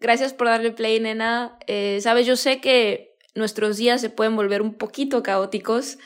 Gracias 0.00 0.32
por 0.32 0.46
darle 0.46 0.72
play, 0.72 0.98
nena. 0.98 1.58
Eh, 1.66 2.00
Sabes, 2.00 2.26
yo 2.26 2.36
sé 2.36 2.60
que 2.60 3.16
nuestros 3.34 3.76
días 3.76 4.00
se 4.00 4.10
pueden 4.10 4.34
volver 4.34 4.62
un 4.62 4.74
poquito 4.74 5.22
caóticos 5.22 5.98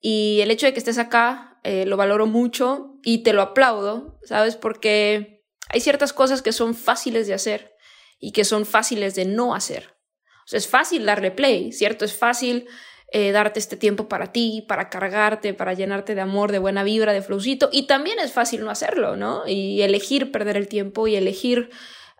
y 0.00 0.40
el 0.42 0.50
hecho 0.50 0.66
de 0.66 0.72
que 0.72 0.78
estés 0.78 0.98
acá 0.98 1.58
eh, 1.64 1.86
lo 1.86 1.96
valoro 1.96 2.26
mucho 2.26 2.98
y 3.02 3.22
te 3.22 3.32
lo 3.32 3.40
aplaudo, 3.40 4.18
¿sabes? 4.24 4.56
Porque 4.56 5.44
hay 5.68 5.80
ciertas 5.80 6.12
cosas 6.12 6.42
que 6.42 6.52
son 6.52 6.74
fáciles 6.74 7.26
de 7.26 7.34
hacer 7.34 7.74
y 8.18 8.32
que 8.32 8.44
son 8.44 8.66
fáciles 8.66 9.14
de 9.14 9.24
no 9.24 9.54
hacer. 9.54 9.96
O 10.44 10.48
sea, 10.48 10.58
es 10.58 10.68
fácil 10.68 11.06
darle 11.06 11.30
play, 11.30 11.72
¿cierto? 11.72 12.04
Es 12.04 12.14
fácil 12.14 12.66
eh, 13.12 13.32
darte 13.32 13.60
este 13.60 13.76
tiempo 13.76 14.08
para 14.08 14.32
ti, 14.32 14.64
para 14.68 14.90
cargarte, 14.90 15.54
para 15.54 15.72
llenarte 15.72 16.14
de 16.14 16.20
amor, 16.20 16.52
de 16.52 16.58
buena 16.58 16.84
vibra, 16.84 17.12
de 17.12 17.22
flowcito. 17.22 17.70
Y 17.72 17.86
también 17.86 18.18
es 18.18 18.32
fácil 18.32 18.62
no 18.64 18.70
hacerlo, 18.70 19.16
¿no? 19.16 19.46
Y 19.46 19.82
elegir 19.82 20.32
perder 20.32 20.56
el 20.56 20.68
tiempo 20.68 21.06
y 21.06 21.16
elegir 21.16 21.70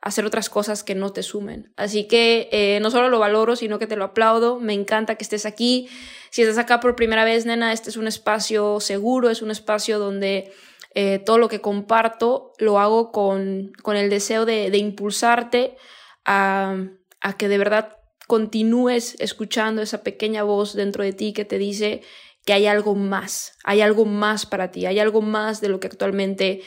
hacer 0.03 0.27
otras 0.27 0.51
cosas 0.51 0.83
que 0.83 0.97
no 0.97 1.13
te 1.13 1.23
sumen. 1.23 1.73
Así 1.77 2.05
que 2.09 2.49
eh, 2.51 2.81
no 2.83 2.91
solo 2.91 3.09
lo 3.09 3.21
valoro, 3.21 3.55
sino 3.55 3.79
que 3.79 3.87
te 3.87 3.97
lo 3.97 4.05
aplaudo. 4.05 4.59
Me 4.59 4.75
encanta 4.75 5.15
que 5.15 5.23
estés 5.23 5.47
aquí. 5.47 5.89
Si 6.31 6.43
estás 6.43 6.59
acá 6.59 6.81
por 6.81 6.97
primera 6.97 7.25
vez, 7.25 7.47
nena, 7.47 7.73
este 7.73 7.89
es 7.89 7.97
un 7.97 8.09
espacio 8.09 8.81
seguro, 8.81 9.31
es 9.31 9.43
un 9.43 9.53
espacio 9.53 10.01
donde 10.01 10.53
eh, 10.95 11.21
todo 11.25 11.39
lo 11.39 11.49
que 11.49 11.61
comparto 11.61 12.53
lo 12.59 12.81
hago 12.81 13.13
con, 13.13 13.73
con 13.83 13.97
el 13.97 14.11
deseo 14.11 14.45
de, 14.45 14.71
de 14.71 14.79
impulsarte 14.79 15.77
a, 16.25 16.77
a 17.21 17.37
que 17.37 17.49
de 17.49 17.59
verdad 17.59 17.97
continúes 18.27 19.17
escuchando 19.21 19.83
esa 19.83 20.03
pequeña 20.03 20.43
voz 20.43 20.75
dentro 20.75 21.05
de 21.05 21.13
ti 21.13 21.33
que 21.33 21.45
te 21.45 21.59
dice 21.59 22.03
que 22.45 22.53
hay 22.53 22.67
algo 22.67 22.97
más, 22.97 23.53
hay 23.63 23.83
algo 23.83 24.05
más 24.05 24.47
para 24.47 24.73
ti, 24.73 24.87
hay 24.87 24.99
algo 24.99 25.23
más 25.23 25.61
de 25.61 25.69
lo 25.69 25.79
que 25.79 25.87
actualmente 25.87 26.63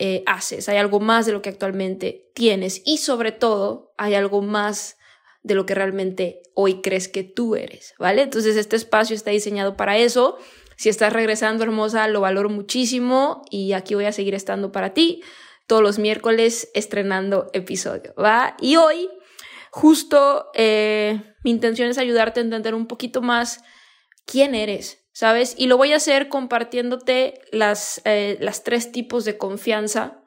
eh, 0.00 0.22
haces, 0.26 0.68
hay 0.68 0.76
algo 0.76 1.00
más 1.00 1.26
de 1.26 1.32
lo 1.32 1.42
que 1.42 1.48
actualmente 1.48 2.30
tienes 2.32 2.82
y 2.84 2.98
sobre 2.98 3.32
todo 3.32 3.92
hay 3.96 4.14
algo 4.14 4.42
más 4.42 4.96
de 5.42 5.54
lo 5.54 5.66
que 5.66 5.74
realmente 5.74 6.42
hoy 6.54 6.82
crees 6.82 7.08
que 7.08 7.24
tú 7.24 7.56
eres, 7.56 7.94
¿vale? 7.98 8.22
Entonces 8.22 8.56
este 8.56 8.76
espacio 8.76 9.16
está 9.16 9.30
diseñado 9.30 9.76
para 9.76 9.98
eso. 9.98 10.38
Si 10.76 10.88
estás 10.88 11.12
regresando 11.12 11.64
hermosa, 11.64 12.06
lo 12.06 12.20
valoro 12.20 12.48
muchísimo 12.48 13.42
y 13.50 13.72
aquí 13.72 13.94
voy 13.94 14.04
a 14.04 14.12
seguir 14.12 14.34
estando 14.34 14.70
para 14.70 14.94
ti 14.94 15.22
todos 15.66 15.82
los 15.82 15.98
miércoles 15.98 16.70
estrenando 16.74 17.50
episodio, 17.52 18.14
¿va? 18.14 18.56
Y 18.60 18.76
hoy 18.76 19.08
justo 19.70 20.50
eh, 20.54 21.20
mi 21.42 21.50
intención 21.50 21.88
es 21.88 21.98
ayudarte 21.98 22.40
a 22.40 22.44
entender 22.44 22.74
un 22.74 22.86
poquito 22.86 23.20
más 23.20 23.62
quién 24.26 24.54
eres, 24.54 25.07
¿sabes? 25.18 25.56
Y 25.58 25.66
lo 25.66 25.76
voy 25.76 25.92
a 25.92 25.96
hacer 25.96 26.28
compartiéndote 26.28 27.40
las, 27.50 28.00
eh, 28.04 28.36
las 28.38 28.62
tres 28.62 28.92
tipos 28.92 29.24
de 29.24 29.36
confianza, 29.36 30.22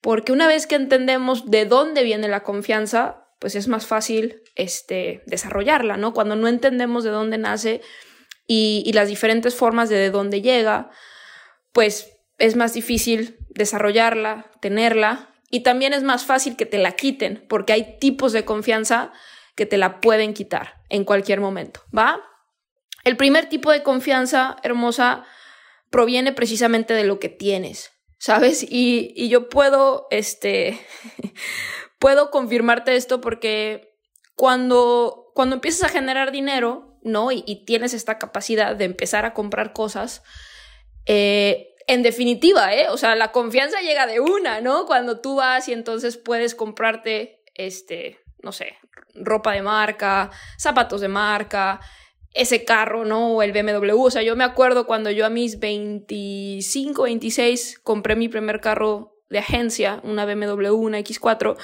porque 0.00 0.32
una 0.32 0.46
vez 0.46 0.66
que 0.66 0.76
entendemos 0.76 1.50
de 1.50 1.66
dónde 1.66 2.02
viene 2.04 2.26
la 2.28 2.42
confianza, 2.42 3.28
pues 3.38 3.54
es 3.54 3.68
más 3.68 3.86
fácil 3.86 4.40
este, 4.54 5.22
desarrollarla, 5.26 5.98
¿no? 5.98 6.14
Cuando 6.14 6.36
no 6.36 6.48
entendemos 6.48 7.04
de 7.04 7.10
dónde 7.10 7.36
nace 7.36 7.82
y, 8.46 8.82
y 8.86 8.94
las 8.94 9.08
diferentes 9.08 9.54
formas 9.54 9.90
de, 9.90 9.96
de 9.96 10.10
dónde 10.10 10.40
llega, 10.40 10.90
pues 11.72 12.10
es 12.38 12.56
más 12.56 12.72
difícil 12.72 13.36
desarrollarla, 13.50 14.50
tenerla, 14.62 15.34
y 15.50 15.60
también 15.64 15.92
es 15.92 16.02
más 16.02 16.24
fácil 16.24 16.56
que 16.56 16.64
te 16.64 16.78
la 16.78 16.92
quiten, 16.92 17.44
porque 17.46 17.74
hay 17.74 17.98
tipos 17.98 18.32
de 18.32 18.46
confianza 18.46 19.12
que 19.54 19.66
te 19.66 19.76
la 19.76 20.00
pueden 20.00 20.32
quitar 20.32 20.76
en 20.88 21.04
cualquier 21.04 21.42
momento, 21.42 21.82
¿va? 21.94 22.22
El 23.04 23.16
primer 23.16 23.48
tipo 23.48 23.70
de 23.70 23.82
confianza 23.82 24.56
hermosa 24.62 25.24
proviene 25.90 26.32
precisamente 26.32 26.94
de 26.94 27.04
lo 27.04 27.20
que 27.20 27.28
tienes, 27.28 27.92
¿sabes? 28.18 28.66
Y, 28.68 29.28
yo 29.28 29.48
puedo, 29.48 30.08
este, 30.10 30.80
puedo 31.98 32.30
confirmarte 32.30 32.96
esto 32.96 33.20
porque 33.20 33.96
cuando, 34.34 35.30
cuando 35.34 35.56
empiezas 35.56 35.84
a 35.84 35.92
generar 35.92 36.32
dinero, 36.32 36.98
¿no? 37.02 37.30
Y, 37.30 37.44
y 37.46 37.64
tienes 37.64 37.94
esta 37.94 38.18
capacidad 38.18 38.74
de 38.74 38.86
empezar 38.86 39.24
a 39.24 39.34
comprar 39.34 39.72
cosas, 39.72 40.22
eh, 41.06 41.74
en 41.86 42.02
definitiva, 42.02 42.74
¿eh? 42.74 42.88
O 42.88 42.96
sea, 42.96 43.14
la 43.14 43.30
confianza 43.32 43.80
llega 43.80 44.06
de 44.06 44.20
una, 44.20 44.60
¿no? 44.60 44.86
Cuando 44.86 45.20
tú 45.20 45.36
vas 45.36 45.68
y 45.68 45.72
entonces 45.72 46.16
puedes 46.16 46.54
comprarte, 46.54 47.42
este, 47.54 48.20
no 48.42 48.52
sé, 48.52 48.78
ropa 49.14 49.52
de 49.52 49.62
marca, 49.62 50.30
zapatos 50.58 51.00
de 51.00 51.08
marca, 51.08 51.80
ese 52.34 52.64
carro, 52.64 53.04
¿no? 53.04 53.34
O 53.34 53.42
el 53.42 53.52
BMW. 53.52 53.98
O 53.98 54.10
sea, 54.10 54.22
yo 54.22 54.36
me 54.36 54.44
acuerdo 54.44 54.86
cuando 54.86 55.10
yo 55.10 55.24
a 55.24 55.30
mis 55.30 55.58
25, 55.60 57.04
26 57.04 57.78
compré 57.78 58.16
mi 58.16 58.28
primer 58.28 58.60
carro 58.60 59.16
de 59.30 59.38
agencia, 59.38 60.00
una 60.04 60.26
BMW, 60.26 60.72
una 60.74 60.98
X4. 60.98 61.56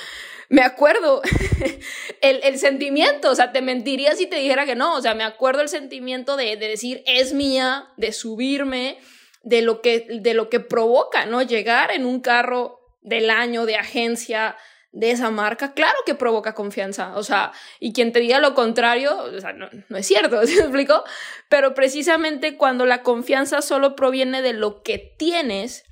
Me 0.48 0.62
acuerdo 0.62 1.22
el, 2.22 2.40
el, 2.42 2.58
sentimiento, 2.58 3.30
o 3.30 3.34
sea, 3.34 3.52
te 3.52 3.62
mentiría 3.62 4.16
si 4.16 4.26
te 4.26 4.36
dijera 4.36 4.66
que 4.66 4.74
no, 4.74 4.96
o 4.96 5.00
sea, 5.00 5.14
me 5.14 5.22
acuerdo 5.22 5.60
el 5.60 5.68
sentimiento 5.68 6.36
de, 6.36 6.56
de 6.56 6.68
decir 6.68 7.02
es 7.06 7.34
mía, 7.34 7.88
de 7.96 8.12
subirme, 8.12 8.98
de 9.42 9.62
lo, 9.62 9.80
que, 9.80 10.06
de 10.08 10.34
lo 10.34 10.48
que 10.48 10.60
provoca, 10.60 11.26
¿no? 11.26 11.42
Llegar 11.42 11.90
en 11.92 12.04
un 12.04 12.20
carro 12.20 12.80
del 13.02 13.30
año 13.30 13.66
de 13.66 13.76
agencia, 13.76 14.56
de 14.92 15.12
esa 15.12 15.30
marca, 15.30 15.72
claro 15.72 15.96
que 16.04 16.14
provoca 16.14 16.54
confianza, 16.54 17.16
o 17.16 17.22
sea, 17.22 17.52
y 17.78 17.92
quien 17.92 18.12
te 18.12 18.20
diga 18.20 18.40
lo 18.40 18.54
contrario, 18.54 19.16
o 19.18 19.40
sea, 19.40 19.52
no, 19.52 19.68
no 19.88 19.96
es 19.96 20.06
cierto, 20.06 20.40
¿se 20.46 20.54
me 20.56 20.60
explico? 20.62 21.04
Pero 21.48 21.74
precisamente 21.74 22.56
cuando 22.56 22.86
la 22.86 23.02
confianza 23.02 23.62
solo 23.62 23.94
proviene 23.94 24.42
de 24.42 24.52
lo 24.52 24.82
que 24.82 24.98
tienes, 25.16 25.84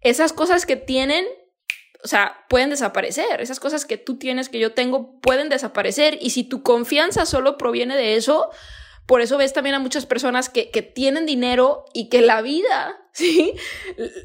esas 0.00 0.32
cosas 0.32 0.66
que 0.66 0.76
tienen, 0.76 1.24
o 2.02 2.08
sea, 2.08 2.44
pueden 2.50 2.68
desaparecer, 2.68 3.40
esas 3.40 3.60
cosas 3.60 3.86
que 3.86 3.96
tú 3.96 4.18
tienes, 4.18 4.50
que 4.50 4.58
yo 4.58 4.72
tengo, 4.72 5.18
pueden 5.20 5.48
desaparecer, 5.48 6.18
y 6.20 6.30
si 6.30 6.44
tu 6.44 6.62
confianza 6.62 7.24
solo 7.24 7.56
proviene 7.56 7.96
de 7.96 8.16
eso, 8.16 8.50
por 9.06 9.22
eso 9.22 9.38
ves 9.38 9.54
también 9.54 9.74
a 9.74 9.78
muchas 9.78 10.04
personas 10.04 10.50
que, 10.50 10.70
que 10.70 10.82
tienen 10.82 11.24
dinero 11.24 11.86
y 11.94 12.10
que 12.10 12.20
la 12.20 12.42
vida, 12.42 13.03
¿sí? 13.18 13.54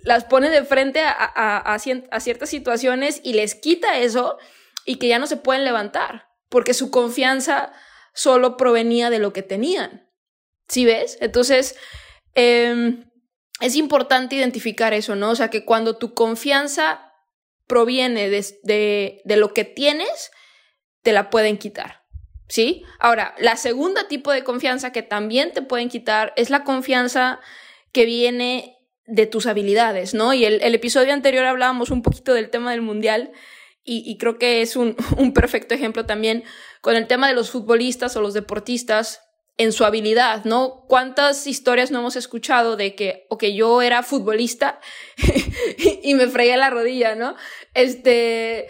Las 0.04 0.26
pone 0.26 0.50
de 0.50 0.64
frente 0.66 1.02
a, 1.02 1.12
a, 1.12 1.76
a, 1.76 1.80
ciertas 1.80 2.50
situaciones 2.50 3.22
y 3.24 3.34
les 3.34 3.56
quita 3.56 4.00
eso 4.00 4.38
y 4.86 4.96
que 4.96 5.08
ya 5.08 5.20
no 5.20 5.28
se 5.28 5.38
pueden 5.38 5.64
levantar, 5.64 6.30
porque 6.50 6.74
su 6.74 6.90
confianza 6.90 7.72
solo 8.14 8.58
provenía 8.58 9.10
de 9.10 9.20
lo 9.20 9.32
que 9.32 9.44
tenían. 9.44 10.10
¿Sí 10.68 10.86
ves? 10.86 11.18
Entonces, 11.22 11.78
eh, 12.34 13.04
es 13.62 13.76
importante 13.76 14.36
identificar 14.36 14.94
eso, 14.94 15.16
¿no? 15.16 15.32
O 15.32 15.36
sea, 15.36 15.50
que 15.50 15.66
cuando 15.66 15.98
tu 15.98 16.14
confianza 16.16 17.14
proviene 17.68 18.30
de, 18.30 18.46
de, 18.64 19.22
de 19.24 19.38
lo 19.38 19.54
que 19.54 19.66
tienes, 19.66 20.32
te 21.04 21.12
la 21.12 21.30
pueden 21.30 21.58
quitar. 21.58 22.00
¿sí? 22.48 22.84
Ahora, 23.00 23.36
la 23.38 23.56
segunda 23.56 24.08
tipo 24.08 24.32
de 24.32 24.44
confianza 24.44 24.92
que 24.92 25.04
también 25.04 25.54
te 25.54 25.62
pueden 25.62 25.90
quitar 25.90 26.34
es 26.36 26.50
la 26.50 26.64
confianza 26.64 27.40
que 27.92 28.06
viene 28.06 28.79
de 29.10 29.26
tus 29.26 29.46
habilidades, 29.46 30.14
¿no? 30.14 30.34
Y 30.34 30.46
el, 30.46 30.62
el 30.62 30.76
episodio 30.76 31.14
anterior 31.14 31.46
hablábamos 31.46 31.90
un 31.92 32.02
poquito 32.02 32.34
del 32.34 32.50
tema 32.50 32.72
del 32.72 32.82
mundial 32.82 33.32
y, 33.84 34.04
y 34.06 34.18
creo 34.18 34.38
que 34.38 34.62
es 34.62 34.76
un, 34.76 34.96
un, 35.18 35.34
perfecto 35.34 35.74
ejemplo 35.74 36.06
también 36.06 36.44
con 36.82 36.96
el 36.96 37.08
tema 37.08 37.28
de 37.28 37.34
los 37.34 37.50
futbolistas 37.52 38.16
o 38.16 38.22
los 38.22 38.34
deportistas 38.34 39.22
en 39.58 39.74
su 39.74 39.84
habilidad, 39.84 40.46
¿no? 40.46 40.86
¿Cuántas 40.88 41.46
historias 41.46 41.92
no 41.92 42.00
hemos 42.00 42.16
escuchado 42.16 42.78
de 42.78 42.96
que, 42.96 43.26
ok, 43.30 43.44
yo 43.46 43.82
era 43.82 44.04
futbolista 44.04 44.80
y 46.04 46.14
me 46.14 46.28
fregué 46.28 46.56
la 46.56 46.70
rodilla, 46.70 47.16
¿no? 47.16 47.36
Este, 47.74 48.68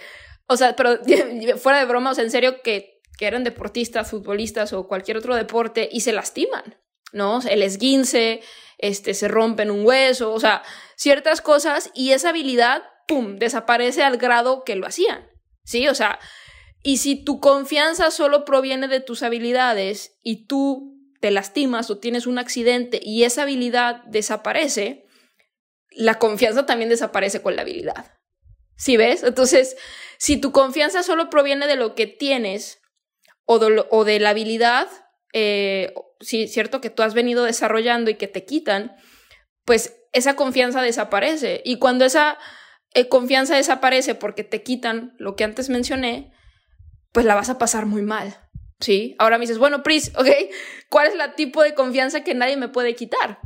o 0.48 0.58
sea, 0.58 0.76
pero 0.76 0.98
fuera 1.58 1.80
de 1.80 1.86
broma, 1.86 2.12
o 2.12 2.16
sea, 2.16 2.24
en 2.24 2.32
serio 2.32 2.62
que 2.64 3.00
que 3.20 3.28
eran 3.28 3.44
deportistas, 3.44 4.10
futbolistas 4.10 4.72
o 4.72 4.88
cualquier 4.88 5.18
otro 5.18 5.36
deporte 5.36 5.90
y 5.92 6.00
se 6.00 6.14
lastiman, 6.14 6.78
¿no? 7.12 7.42
El 7.50 7.64
esguince, 7.64 8.40
este, 8.80 9.14
se 9.14 9.28
rompen 9.28 9.70
un 9.72 9.86
hueso, 9.86 10.32
o 10.32 10.40
sea, 10.40 10.64
ciertas 10.96 11.42
cosas 11.42 11.92
y 11.94 12.12
esa 12.12 12.30
habilidad, 12.30 12.84
¡pum!, 13.08 13.38
desaparece 13.38 14.04
al 14.04 14.18
grado 14.18 14.64
que 14.64 14.76
lo 14.76 14.88
hacían, 14.88 15.30
¿sí? 15.64 15.88
O 15.88 15.96
sea, 15.96 16.20
y 16.82 16.98
si 16.98 17.24
tu 17.24 17.40
confianza 17.40 18.10
solo 18.10 18.46
proviene 18.46 18.88
de 18.88 19.02
tus 19.02 19.22
habilidades 19.22 20.18
y 20.24 20.48
tú 20.48 20.98
te 21.20 21.32
lastimas 21.32 21.90
o 21.90 22.00
tienes 22.00 22.26
un 22.26 22.40
accidente 22.40 23.00
y 23.04 23.24
esa 23.24 23.44
habilidad 23.44 24.04
desaparece, 24.06 25.06
la 25.92 26.18
confianza 26.18 26.66
también 26.66 26.90
desaparece 26.90 27.42
con 27.42 27.56
la 27.56 27.64
habilidad. 27.64 28.14
¿Sí 28.78 28.96
ves? 28.96 29.24
Entonces, 29.24 29.76
si 30.18 30.38
tu 30.38 30.54
confianza 30.54 31.04
solo 31.04 31.30
proviene 31.30 31.68
de 31.68 31.76
lo 31.76 31.96
que 31.96 32.08
tienes 32.08 32.80
o 33.46 33.60
de, 34.06 34.20
la 34.20 34.30
habilidad, 34.30 34.88
eh, 35.34 35.94
sí, 36.20 36.48
cierto, 36.48 36.82
que 36.82 36.90
tú 36.90 37.04
has 37.04 37.14
venido 37.14 37.44
desarrollando 37.44 38.10
y 38.10 38.16
que 38.16 38.28
te 38.28 38.46
quitan, 38.46 38.96
pues 39.66 39.96
esa 40.14 40.36
confianza 40.36 40.82
desaparece. 40.82 41.62
Y 41.66 41.78
cuando 41.78 42.06
esa 42.06 42.38
eh, 42.94 43.08
confianza 43.08 43.56
desaparece 43.56 44.16
porque 44.16 44.44
te 44.44 44.64
quitan 44.64 45.14
lo 45.18 45.36
que 45.36 45.44
antes 45.44 45.70
mencioné, 45.70 46.34
pues 47.12 47.26
la 47.26 47.36
vas 47.36 47.50
a 47.50 47.58
pasar 47.58 47.86
muy 47.86 48.02
mal. 48.02 48.38
¿Sí? 48.80 49.16
Ahora 49.20 49.38
me 49.38 49.44
dices, 49.44 49.58
bueno, 49.58 49.84
Pris, 49.84 50.12
¿ok? 50.18 50.28
¿Cuál 50.90 51.08
es 51.08 51.16
la 51.16 51.36
tipo 51.36 51.62
de 51.64 51.74
confianza 51.74 52.24
que 52.24 52.34
nadie 52.34 52.58
me 52.58 52.70
puede 52.70 52.96
quitar? 52.96 53.40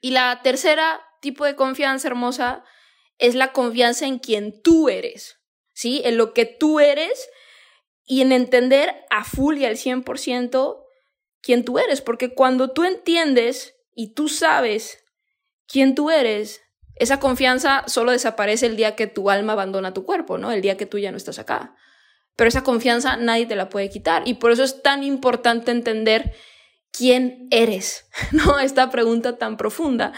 Y 0.00 0.12
la 0.12 0.40
tercera 0.42 1.00
tipo 1.20 1.44
de 1.44 1.56
confianza 1.56 2.08
hermosa 2.08 2.64
es 3.18 3.34
la 3.34 3.52
confianza 3.52 4.06
en 4.06 4.18
quien 4.18 4.62
tú 4.62 4.88
eres, 4.88 5.40
¿sí? 5.74 6.02
En 6.04 6.16
lo 6.16 6.32
que 6.32 6.46
tú 6.46 6.80
eres 6.80 7.28
y 8.04 8.20
en 8.22 8.32
entender 8.32 8.94
a 9.10 9.24
full 9.24 9.58
y 9.58 9.64
al 9.64 9.76
100% 9.76 10.85
quién 11.46 11.64
tú 11.64 11.78
eres, 11.78 12.00
porque 12.02 12.34
cuando 12.34 12.72
tú 12.72 12.82
entiendes 12.82 13.76
y 13.94 14.14
tú 14.14 14.28
sabes 14.28 15.04
quién 15.68 15.94
tú 15.94 16.10
eres, 16.10 16.60
esa 16.96 17.20
confianza 17.20 17.84
solo 17.86 18.10
desaparece 18.10 18.66
el 18.66 18.74
día 18.74 18.96
que 18.96 19.06
tu 19.06 19.30
alma 19.30 19.52
abandona 19.52 19.94
tu 19.94 20.04
cuerpo, 20.04 20.38
¿no? 20.38 20.50
El 20.50 20.60
día 20.60 20.76
que 20.76 20.86
tú 20.86 20.98
ya 20.98 21.12
no 21.12 21.16
estás 21.16 21.38
acá. 21.38 21.76
Pero 22.34 22.48
esa 22.48 22.64
confianza 22.64 23.16
nadie 23.16 23.46
te 23.46 23.54
la 23.54 23.68
puede 23.68 23.88
quitar 23.90 24.26
y 24.26 24.34
por 24.34 24.50
eso 24.50 24.64
es 24.64 24.82
tan 24.82 25.04
importante 25.04 25.70
entender 25.70 26.34
quién 26.90 27.46
eres, 27.52 28.08
¿no? 28.32 28.58
Esta 28.58 28.90
pregunta 28.90 29.38
tan 29.38 29.56
profunda. 29.56 30.14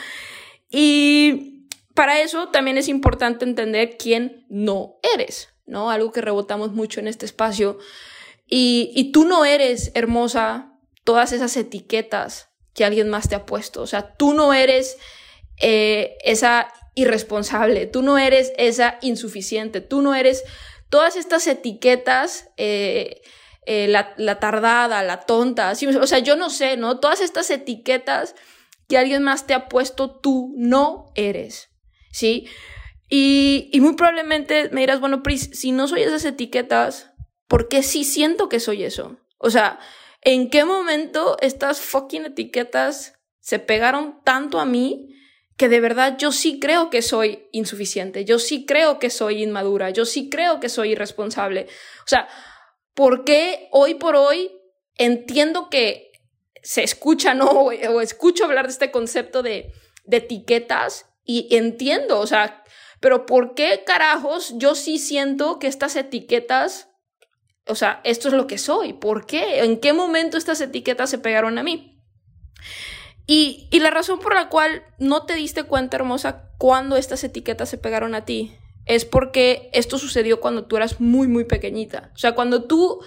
Y 0.70 1.68
para 1.94 2.22
eso 2.22 2.48
también 2.48 2.78
es 2.78 2.88
importante 2.88 3.44
entender 3.44 3.98
quién 3.98 4.46
no 4.48 4.98
eres, 5.14 5.50
¿no? 5.66 5.90
Algo 5.90 6.10
que 6.10 6.22
rebotamos 6.22 6.72
mucho 6.72 7.00
en 7.00 7.08
este 7.08 7.26
espacio. 7.26 7.78
Y, 8.50 9.10
tú 9.12 9.26
no 9.26 9.44
eres 9.44 9.92
hermosa 9.94 10.77
todas 11.08 11.32
esas 11.32 11.56
etiquetas 11.56 12.50
que 12.74 12.84
alguien 12.84 13.08
más 13.08 13.30
te 13.30 13.34
ha 13.34 13.46
puesto. 13.46 13.80
O 13.80 13.86
sea, 13.86 14.14
tú 14.16 14.34
no 14.34 14.52
eres 14.52 14.98
eh, 15.58 16.18
esa 16.22 16.70
irresponsable, 16.94 17.86
tú 17.86 18.02
no 18.02 18.18
eres 18.18 18.52
esa 18.58 18.98
insuficiente, 19.00 19.80
tú 19.80 20.02
no 20.02 20.14
eres 20.14 20.44
todas 20.90 21.16
estas 21.16 21.46
etiquetas, 21.46 22.50
eh, 22.58 23.22
eh, 23.64 23.88
la, 23.88 24.38
tardada, 24.38 25.02
la 25.02 25.20
tonta, 25.20 25.72
o 25.72 26.06
sea, 26.06 26.18
yo 26.18 26.36
no 26.36 26.50
sé, 26.50 26.76
¿no? 26.76 27.00
Todas 27.00 27.22
estas 27.22 27.50
etiquetas 27.50 28.34
que 28.86 28.98
alguien 28.98 29.22
más 29.22 29.46
te 29.46 29.54
ha 29.54 29.66
puesto, 29.70 30.10
tú 30.10 30.52
no 30.58 31.06
eres, 31.14 31.70
¿sí? 32.12 32.48
Y, 33.08 33.70
y 33.72 33.80
muy 33.80 33.94
probablemente 33.94 34.68
me 34.72 34.82
dirás, 34.82 35.00
bueno, 35.00 35.22
Pris, 35.22 35.48
si 35.54 35.72
no 35.72 35.88
soy 35.88 36.02
esas 36.02 36.26
etiquetas, 36.26 37.12
¿por 37.46 37.68
qué 37.68 37.82
sí 37.82 38.04
siento 38.04 38.50
que 38.50 38.60
soy 38.60 38.84
eso? 38.84 39.16
O 39.38 39.48
sea, 39.48 39.78
¿en 40.22 40.50
qué 40.50 40.64
momento 40.64 41.36
estas 41.40 41.80
fucking 41.80 42.26
etiquetas 42.26 43.14
se 43.40 43.58
pegaron 43.58 44.20
tanto 44.24 44.60
a 44.60 44.64
mí 44.64 45.14
que 45.56 45.68
de 45.68 45.80
verdad 45.80 46.16
yo 46.18 46.30
sí 46.30 46.60
creo 46.60 46.88
que 46.88 47.02
soy 47.02 47.48
insuficiente, 47.52 48.24
yo 48.24 48.38
sí 48.38 48.64
creo 48.64 48.98
que 48.98 49.10
soy 49.10 49.42
inmadura, 49.42 49.90
yo 49.90 50.04
sí 50.04 50.30
creo 50.30 50.60
que 50.60 50.68
soy 50.68 50.92
irresponsable? 50.92 51.66
O 52.00 52.08
sea, 52.08 52.28
¿por 52.94 53.24
qué 53.24 53.68
hoy 53.72 53.94
por 53.94 54.14
hoy 54.16 54.52
entiendo 54.96 55.68
que 55.70 56.08
se 56.62 56.82
escucha, 56.82 57.34
¿no? 57.34 57.46
O, 57.46 58.00
escucho 58.00 58.44
hablar 58.44 58.66
de 58.66 58.72
este 58.72 58.90
concepto 58.90 59.42
de, 59.42 59.72
etiquetas 60.10 61.06
y 61.24 61.54
entiendo, 61.54 62.18
o 62.20 62.26
sea, 62.26 62.64
pero 63.00 63.26
¿por 63.26 63.54
qué 63.54 63.84
carajos 63.84 64.54
yo 64.56 64.74
sí 64.74 64.98
siento 64.98 65.58
que 65.58 65.66
estas 65.66 65.96
etiquetas, 65.96 66.88
o 67.68 67.74
sea, 67.74 68.00
esto 68.04 68.28
es 68.28 68.34
lo 68.34 68.46
que 68.46 68.58
soy? 68.58 68.92
¿Por 68.92 69.26
qué? 69.26 69.60
¿En 69.60 69.78
qué 69.78 69.92
momento 69.92 70.36
estas 70.36 70.60
etiquetas 70.60 71.10
se 71.10 71.18
pegaron 71.18 71.58
a 71.58 71.62
mí? 71.62 72.00
Y, 73.26 73.68
y 73.70 73.80
la 73.80 73.90
razón 73.90 74.20
por 74.20 74.34
la 74.34 74.48
cual 74.48 74.82
no 74.98 75.24
te 75.26 75.34
diste 75.34 75.64
cuenta, 75.64 75.96
hermosa, 75.96 76.50
cuando 76.56 76.96
estas 76.96 77.22
etiquetas 77.24 77.68
se 77.68 77.78
pegaron 77.78 78.14
a 78.14 78.24
ti, 78.24 78.56
es 78.86 79.04
porque 79.04 79.68
esto 79.74 79.98
sucedió 79.98 80.40
cuando 80.40 80.64
tú 80.64 80.76
eras 80.76 81.00
muy, 81.00 81.28
muy 81.28 81.44
pequeñita. 81.44 82.10
O 82.14 82.18
sea, 82.18 82.34
cuando 82.34 82.64
tú 82.64 83.00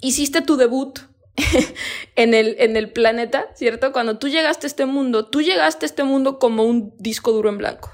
hiciste 0.00 0.42
tu 0.42 0.56
debut 0.56 0.98
en, 2.16 2.34
el, 2.34 2.56
en 2.58 2.76
el 2.76 2.92
planeta, 2.92 3.46
¿cierto? 3.54 3.92
Cuando 3.92 4.18
tú 4.18 4.28
llegaste 4.28 4.66
a 4.66 4.68
este 4.68 4.84
mundo, 4.84 5.26
tú 5.26 5.42
llegaste 5.42 5.86
a 5.86 5.88
este 5.88 6.02
mundo 6.02 6.38
como 6.38 6.64
un 6.64 6.92
disco 6.98 7.32
duro 7.32 7.48
en 7.48 7.58
blanco. 7.58 7.90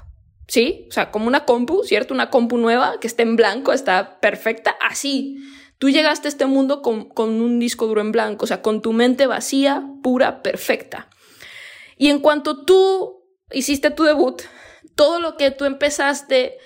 ¿Sí? 0.47 0.87
O 0.89 0.91
sea, 0.91 1.09
como 1.09 1.27
una 1.27 1.45
compu, 1.45 1.83
¿cierto? 1.83 2.13
Una 2.13 2.29
compu 2.29 2.57
nueva 2.57 2.99
que 2.99 3.07
está 3.07 3.23
en 3.23 3.35
blanco, 3.35 3.71
está 3.71 4.19
perfecta, 4.19 4.75
así. 4.81 5.37
Tú 5.77 5.89
llegaste 5.89 6.27
a 6.27 6.29
este 6.29 6.45
mundo 6.45 6.81
con, 6.81 7.09
con 7.09 7.41
un 7.41 7.59
disco 7.59 7.87
duro 7.87 8.01
en 8.01 8.11
blanco, 8.11 8.45
o 8.45 8.47
sea, 8.47 8.61
con 8.61 8.81
tu 8.81 8.93
mente 8.93 9.27
vacía, 9.27 9.83
pura, 10.01 10.41
perfecta. 10.41 11.09
Y 11.97 12.09
en 12.09 12.19
cuanto 12.19 12.63
tú 12.63 13.25
hiciste 13.51 13.91
tu 13.91 14.03
debut, 14.03 14.41
todo 14.95 15.19
lo 15.19 15.37
que 15.37 15.51
tú 15.51 15.65
empezaste 15.65 16.57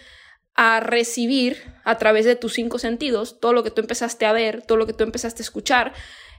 a 0.53 0.79
recibir 0.79 1.63
a 1.83 1.97
través 1.97 2.25
de 2.25 2.35
tus 2.35 2.53
cinco 2.53 2.79
sentidos, 2.79 3.39
todo 3.39 3.53
lo 3.53 3.63
que 3.63 3.71
tú 3.71 3.81
empezaste 3.81 4.25
a 4.25 4.33
ver, 4.33 4.65
todo 4.65 4.77
lo 4.77 4.87
que 4.87 4.93
tú 4.93 5.03
empezaste 5.03 5.41
a 5.41 5.45
escuchar, 5.45 5.93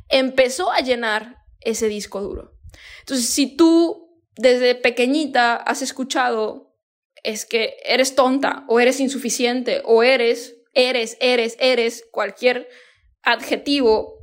empezó 0.08 0.72
a 0.72 0.80
llenar 0.80 1.36
ese 1.60 1.88
disco 1.88 2.20
duro. 2.20 2.58
Entonces, 3.00 3.28
si 3.28 3.56
tú 3.56 4.22
desde 4.36 4.74
pequeñita 4.74 5.56
has 5.56 5.82
escuchado 5.82 6.68
es 7.24 7.44
que 7.44 7.74
eres 7.84 8.14
tonta 8.14 8.64
o 8.68 8.80
eres 8.80 9.00
insuficiente 9.00 9.82
o 9.84 10.02
eres, 10.02 10.56
eres, 10.74 11.16
eres, 11.20 11.56
eres 11.60 12.06
cualquier 12.10 12.68
adjetivo 13.22 14.18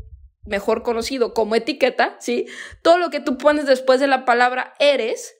mejor 0.45 0.83
conocido 0.83 1.33
como 1.33 1.55
etiqueta, 1.55 2.17
¿sí? 2.19 2.45
Todo 2.81 2.97
lo 2.97 3.09
que 3.09 3.19
tú 3.19 3.37
pones 3.37 3.65
después 3.65 3.99
de 3.99 4.07
la 4.07 4.25
palabra 4.25 4.73
eres, 4.79 5.35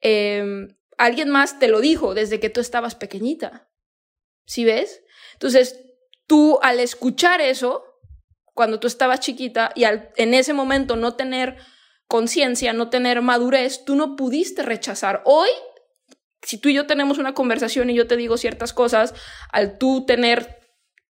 em, 0.00 0.76
alguien 0.98 1.30
más 1.30 1.58
te 1.58 1.68
lo 1.68 1.80
dijo 1.80 2.14
desde 2.14 2.40
que 2.40 2.50
tú 2.50 2.60
estabas 2.60 2.94
pequeñita. 2.94 3.68
¿Sí 4.46 4.64
ves? 4.64 5.02
Entonces, 5.34 5.80
tú 6.26 6.58
al 6.62 6.80
escuchar 6.80 7.40
eso, 7.40 7.84
cuando 8.54 8.80
tú 8.80 8.86
estabas 8.86 9.20
chiquita 9.20 9.72
y 9.74 9.84
al, 9.84 10.10
en 10.16 10.34
ese 10.34 10.52
momento 10.52 10.96
no 10.96 11.16
tener 11.16 11.56
conciencia, 12.06 12.72
no 12.72 12.90
tener 12.90 13.22
madurez, 13.22 13.84
tú 13.84 13.96
no 13.96 14.16
pudiste 14.16 14.62
rechazar. 14.62 15.22
Hoy, 15.24 15.48
si 16.42 16.58
tú 16.58 16.68
y 16.68 16.74
yo 16.74 16.86
tenemos 16.86 17.18
una 17.18 17.34
conversación 17.34 17.90
y 17.90 17.94
yo 17.94 18.06
te 18.06 18.16
digo 18.16 18.36
ciertas 18.36 18.72
cosas, 18.72 19.14
al 19.50 19.78
tú 19.78 20.04
tener 20.06 20.58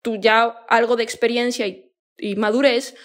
tú 0.01 0.17
ya 0.17 0.43
algo 0.67 0.95
de 0.95 1.03
experiencia 1.03 1.67
y, 1.67 1.93
y 2.17 2.35
madurez, 2.35 2.95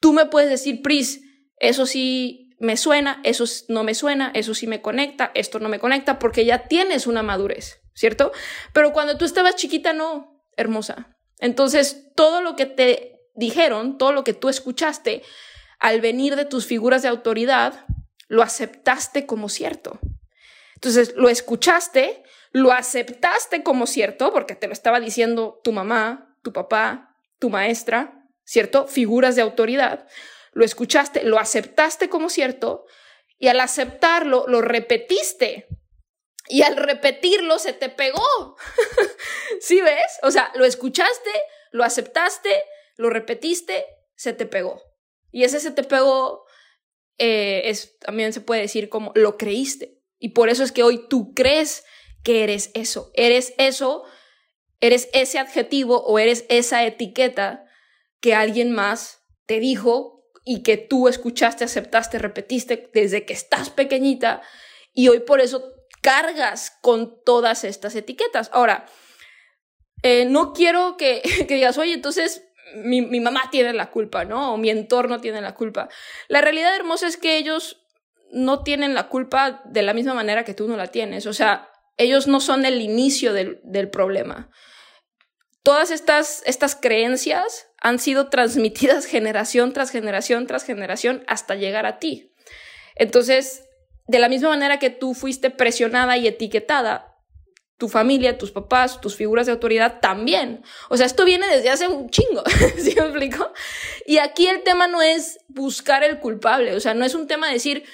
tú 0.00 0.12
me 0.12 0.26
puedes 0.26 0.50
decir, 0.50 0.82
Pris, 0.82 1.22
eso 1.56 1.86
sí 1.86 2.42
me 2.58 2.76
suena, 2.76 3.20
eso 3.24 3.44
no 3.68 3.82
me 3.82 3.94
suena, 3.94 4.30
eso 4.34 4.54
sí 4.54 4.66
me 4.66 4.80
conecta, 4.80 5.32
esto 5.34 5.58
no 5.58 5.68
me 5.68 5.80
conecta, 5.80 6.18
porque 6.18 6.44
ya 6.44 6.68
tienes 6.68 7.06
una 7.06 7.22
madurez, 7.22 7.80
¿cierto? 7.94 8.32
Pero 8.72 8.92
cuando 8.92 9.18
tú 9.18 9.24
estabas 9.24 9.56
chiquita, 9.56 9.92
no, 9.92 10.44
hermosa. 10.56 11.16
Entonces, 11.38 12.12
todo 12.14 12.40
lo 12.40 12.54
que 12.54 12.66
te 12.66 13.20
dijeron, 13.34 13.98
todo 13.98 14.12
lo 14.12 14.22
que 14.22 14.32
tú 14.34 14.48
escuchaste, 14.48 15.22
al 15.80 16.00
venir 16.00 16.36
de 16.36 16.44
tus 16.44 16.66
figuras 16.66 17.02
de 17.02 17.08
autoridad, 17.08 17.84
lo 18.28 18.42
aceptaste 18.42 19.26
como 19.26 19.48
cierto. 19.48 19.98
Entonces, 20.82 21.14
lo 21.14 21.28
escuchaste, 21.28 22.24
lo 22.50 22.72
aceptaste 22.72 23.62
como 23.62 23.86
cierto, 23.86 24.32
porque 24.32 24.56
te 24.56 24.66
lo 24.66 24.72
estaba 24.72 24.98
diciendo 24.98 25.60
tu 25.62 25.70
mamá, 25.70 26.36
tu 26.42 26.52
papá, 26.52 27.16
tu 27.38 27.50
maestra, 27.50 28.26
¿cierto? 28.44 28.88
Figuras 28.88 29.36
de 29.36 29.42
autoridad. 29.42 30.08
Lo 30.50 30.64
escuchaste, 30.64 31.22
lo 31.22 31.38
aceptaste 31.38 32.08
como 32.08 32.28
cierto, 32.28 32.84
y 33.38 33.46
al 33.46 33.60
aceptarlo, 33.60 34.44
lo 34.48 34.60
repetiste. 34.60 35.68
Y 36.48 36.62
al 36.62 36.76
repetirlo, 36.76 37.60
se 37.60 37.72
te 37.72 37.88
pegó. 37.88 38.56
¿Sí 39.60 39.80
ves? 39.80 40.18
O 40.24 40.32
sea, 40.32 40.50
lo 40.56 40.64
escuchaste, 40.64 41.30
lo 41.70 41.84
aceptaste, 41.84 42.60
lo 42.96 43.08
repetiste, 43.08 43.86
se 44.16 44.32
te 44.32 44.46
pegó. 44.46 44.82
Y 45.30 45.44
ese 45.44 45.60
se 45.60 45.70
te 45.70 45.84
pegó 45.84 46.44
eh, 47.18 47.70
es, 47.70 47.98
también 48.00 48.32
se 48.32 48.40
puede 48.40 48.62
decir 48.62 48.88
como 48.88 49.12
lo 49.14 49.36
creíste. 49.36 50.01
Y 50.22 50.28
por 50.28 50.48
eso 50.48 50.62
es 50.62 50.70
que 50.70 50.84
hoy 50.84 51.08
tú 51.08 51.34
crees 51.34 51.82
que 52.22 52.44
eres 52.44 52.70
eso. 52.74 53.10
Eres 53.14 53.54
eso, 53.58 54.04
eres 54.80 55.08
ese 55.12 55.40
adjetivo 55.40 56.00
o 56.04 56.20
eres 56.20 56.46
esa 56.48 56.84
etiqueta 56.84 57.64
que 58.20 58.32
alguien 58.32 58.70
más 58.70 59.24
te 59.46 59.58
dijo 59.58 60.24
y 60.44 60.62
que 60.62 60.76
tú 60.76 61.08
escuchaste, 61.08 61.64
aceptaste, 61.64 62.20
repetiste 62.20 62.88
desde 62.94 63.26
que 63.26 63.32
estás 63.32 63.70
pequeñita 63.70 64.42
y 64.94 65.08
hoy 65.08 65.18
por 65.18 65.40
eso 65.40 65.72
cargas 66.02 66.78
con 66.82 67.20
todas 67.24 67.64
estas 67.64 67.96
etiquetas. 67.96 68.48
Ahora, 68.52 68.86
eh, 70.04 70.24
no 70.24 70.52
quiero 70.52 70.96
que, 70.96 71.20
que, 71.48 71.54
digas, 71.54 71.78
oye, 71.78 71.94
entonces 71.94 72.44
mi, 72.76 73.02
mi, 73.02 73.18
mamá 73.18 73.48
tiene 73.50 73.72
la 73.72 73.90
culpa, 73.90 74.24
¿no? 74.24 74.54
O 74.54 74.56
mi 74.56 74.70
entorno 74.70 75.20
tiene 75.20 75.40
la 75.40 75.56
culpa. 75.56 75.88
La 76.28 76.40
realidad 76.40 76.76
hermosa 76.76 77.08
es 77.08 77.16
que 77.16 77.38
ellos 77.38 77.81
no 78.32 78.62
tienen 78.62 78.94
la 78.94 79.08
culpa 79.08 79.62
de 79.64 79.82
la 79.82 79.94
misma 79.94 80.14
manera 80.14 80.44
que 80.44 80.54
tú 80.54 80.66
no 80.66 80.76
la 80.76 80.88
tienes. 80.88 81.26
O 81.26 81.32
sea, 81.32 81.68
ellos 81.96 82.26
no 82.26 82.40
son 82.40 82.64
el 82.64 82.80
inicio 82.80 83.32
del, 83.32 83.60
del 83.62 83.90
problema. 83.90 84.50
Todas 85.62 85.90
estas, 85.90 86.42
estas 86.46 86.74
creencias 86.74 87.68
han 87.80 87.98
sido 87.98 88.28
transmitidas 88.28 89.06
generación 89.06 89.72
tras 89.72 89.90
generación 89.90 90.46
tras 90.46 90.64
generación 90.64 91.24
hasta 91.28 91.54
llegar 91.54 91.86
a 91.86 91.98
ti. 91.98 92.32
Entonces, 92.96 93.64
de 94.08 94.18
la 94.18 94.28
misma 94.28 94.48
manera 94.48 94.78
que 94.78 94.90
tú 94.90 95.14
fuiste 95.14 95.50
presionada 95.50 96.16
y 96.16 96.26
etiquetada, 96.26 97.12
tu 97.82 97.88
familia, 97.88 98.38
tus 98.38 98.52
papás, 98.52 99.00
tus 99.00 99.16
figuras 99.16 99.46
de 99.46 99.52
autoridad 99.52 99.98
también. 100.00 100.62
O 100.88 100.96
sea, 100.96 101.04
esto 101.04 101.24
viene 101.24 101.48
desde 101.48 101.68
hace 101.68 101.88
un 101.88 102.10
chingo, 102.10 102.44
¿sí 102.78 102.94
me 102.96 103.02
explico? 103.02 103.52
Y 104.06 104.18
aquí 104.18 104.46
el 104.46 104.62
tema 104.62 104.86
no 104.86 105.02
es 105.02 105.38
buscar 105.48 106.04
el 106.04 106.20
culpable, 106.20 106.76
o 106.76 106.80
sea, 106.80 106.94
no 106.94 107.04
es 107.04 107.14
un 107.14 107.26
tema 107.26 107.48
de 107.48 107.54
decir, 107.54 107.84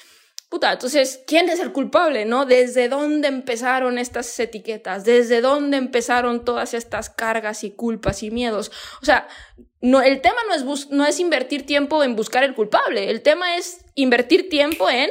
puta, 0.48 0.72
entonces, 0.72 1.22
¿quién 1.26 1.48
es 1.48 1.60
el 1.60 1.72
culpable, 1.72 2.24
no? 2.24 2.46
¿Desde 2.46 2.88
dónde 2.88 3.28
empezaron 3.28 3.98
estas 3.98 4.38
etiquetas? 4.40 5.04
¿Desde 5.04 5.40
dónde 5.40 5.76
empezaron 5.76 6.44
todas 6.44 6.74
estas 6.74 7.10
cargas 7.10 7.64
y 7.64 7.70
culpas 7.70 8.22
y 8.22 8.30
miedos? 8.30 8.70
O 9.02 9.04
sea, 9.04 9.28
no, 9.80 10.00
el 10.00 10.20
tema 10.20 10.38
no 10.48 10.54
es, 10.54 10.90
no 10.90 11.04
es 11.04 11.20
invertir 11.20 11.66
tiempo 11.66 12.02
en 12.02 12.16
buscar 12.16 12.44
el 12.44 12.54
culpable, 12.54 13.10
el 13.10 13.22
tema 13.22 13.56
es 13.56 13.84
invertir 13.94 14.48
tiempo 14.48 14.88
en 14.88 15.10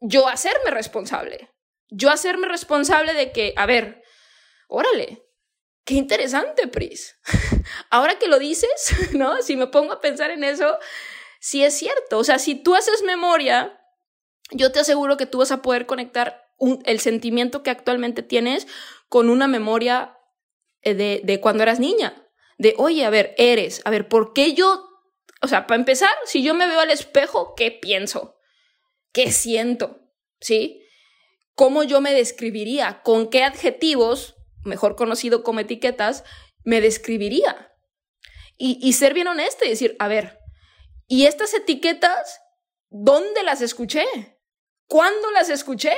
yo 0.00 0.28
hacerme 0.28 0.70
responsable. 0.70 1.50
Yo 1.88 2.10
hacerme 2.10 2.48
responsable 2.48 3.14
de 3.14 3.32
que, 3.32 3.54
a 3.56 3.66
ver, 3.66 4.02
órale, 4.68 5.22
qué 5.84 5.94
interesante, 5.94 6.68
Pris. 6.68 7.16
Ahora 7.90 8.18
que 8.18 8.28
lo 8.28 8.38
dices, 8.38 8.70
¿no? 9.12 9.42
Si 9.42 9.56
me 9.56 9.66
pongo 9.66 9.92
a 9.92 10.00
pensar 10.00 10.30
en 10.30 10.44
eso, 10.44 10.78
sí 11.40 11.64
es 11.64 11.74
cierto. 11.76 12.18
O 12.18 12.24
sea, 12.24 12.38
si 12.38 12.54
tú 12.54 12.74
haces 12.74 13.02
memoria, 13.02 13.80
yo 14.50 14.72
te 14.72 14.80
aseguro 14.80 15.16
que 15.16 15.26
tú 15.26 15.38
vas 15.38 15.52
a 15.52 15.62
poder 15.62 15.86
conectar 15.86 16.44
el 16.84 17.00
sentimiento 17.00 17.62
que 17.62 17.70
actualmente 17.70 18.22
tienes 18.22 18.66
con 19.08 19.28
una 19.28 19.48
memoria 19.48 20.16
eh, 20.82 20.94
de, 20.94 21.20
de 21.24 21.40
cuando 21.40 21.62
eras 21.62 21.80
niña. 21.80 22.22
De, 22.58 22.74
oye, 22.78 23.04
a 23.04 23.10
ver, 23.10 23.34
eres, 23.36 23.82
a 23.84 23.90
ver, 23.90 24.08
¿por 24.08 24.32
qué 24.32 24.54
yo? 24.54 24.88
O 25.42 25.48
sea, 25.48 25.66
para 25.66 25.78
empezar, 25.78 26.10
si 26.24 26.42
yo 26.42 26.54
me 26.54 26.66
veo 26.66 26.80
al 26.80 26.90
espejo, 26.90 27.54
¿qué 27.54 27.70
pienso? 27.70 28.36
¿Qué 29.12 29.30
siento? 29.30 30.00
¿Sí? 30.40 30.82
¿Cómo 31.54 31.82
yo 31.82 32.00
me 32.00 32.14
describiría? 32.14 33.02
¿Con 33.02 33.28
qué 33.28 33.44
adjetivos 33.44 34.36
mejor 34.66 34.96
conocido 34.96 35.42
como 35.42 35.60
etiquetas, 35.60 36.24
me 36.64 36.80
describiría. 36.80 37.72
Y, 38.58 38.94
ser 38.94 39.12
bien 39.12 39.28
honesto 39.28 39.66
y 39.66 39.68
decir, 39.68 39.96
a 39.98 40.08
ver, 40.08 40.38
¿y 41.06 41.26
estas 41.26 41.52
etiquetas, 41.52 42.40
dónde 42.88 43.42
las 43.42 43.60
escuché? 43.60 44.06
¿Cuándo 44.86 45.30
las 45.30 45.50
escuché? 45.50 45.94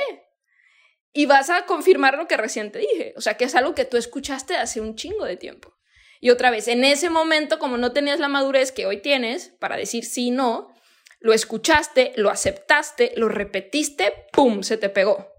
Y 1.13 1.25
vas 1.25 1.49
a 1.49 1.65
confirmar 1.65 2.17
lo 2.17 2.27
que 2.27 2.37
recién 2.37 2.71
te 2.71 2.79
dije, 2.79 3.13
o 3.17 3.21
sea, 3.21 3.35
que 3.35 3.45
es 3.45 3.55
algo 3.55 3.73
que 3.75 3.85
tú 3.85 3.97
escuchaste 3.97 4.55
hace 4.55 4.79
un 4.79 4.95
chingo 4.95 5.25
de 5.25 5.37
tiempo. 5.37 5.75
Y 6.21 6.29
otra 6.29 6.51
vez, 6.51 6.67
en 6.67 6.83
ese 6.83 7.09
momento, 7.09 7.59
como 7.59 7.77
no 7.77 7.93
tenías 7.93 8.19
la 8.19 8.27
madurez 8.27 8.71
que 8.71 8.85
hoy 8.85 9.01
tienes 9.01 9.49
para 9.59 9.77
decir 9.77 10.05
sí, 10.05 10.31
no, 10.31 10.73
lo 11.19 11.33
escuchaste, 11.33 12.13
lo 12.15 12.29
aceptaste, 12.29 13.13
lo 13.15 13.29
repetiste, 13.29 14.13
¡pum!, 14.31 14.63
se 14.63 14.77
te 14.77 14.89
pegó 14.89 15.29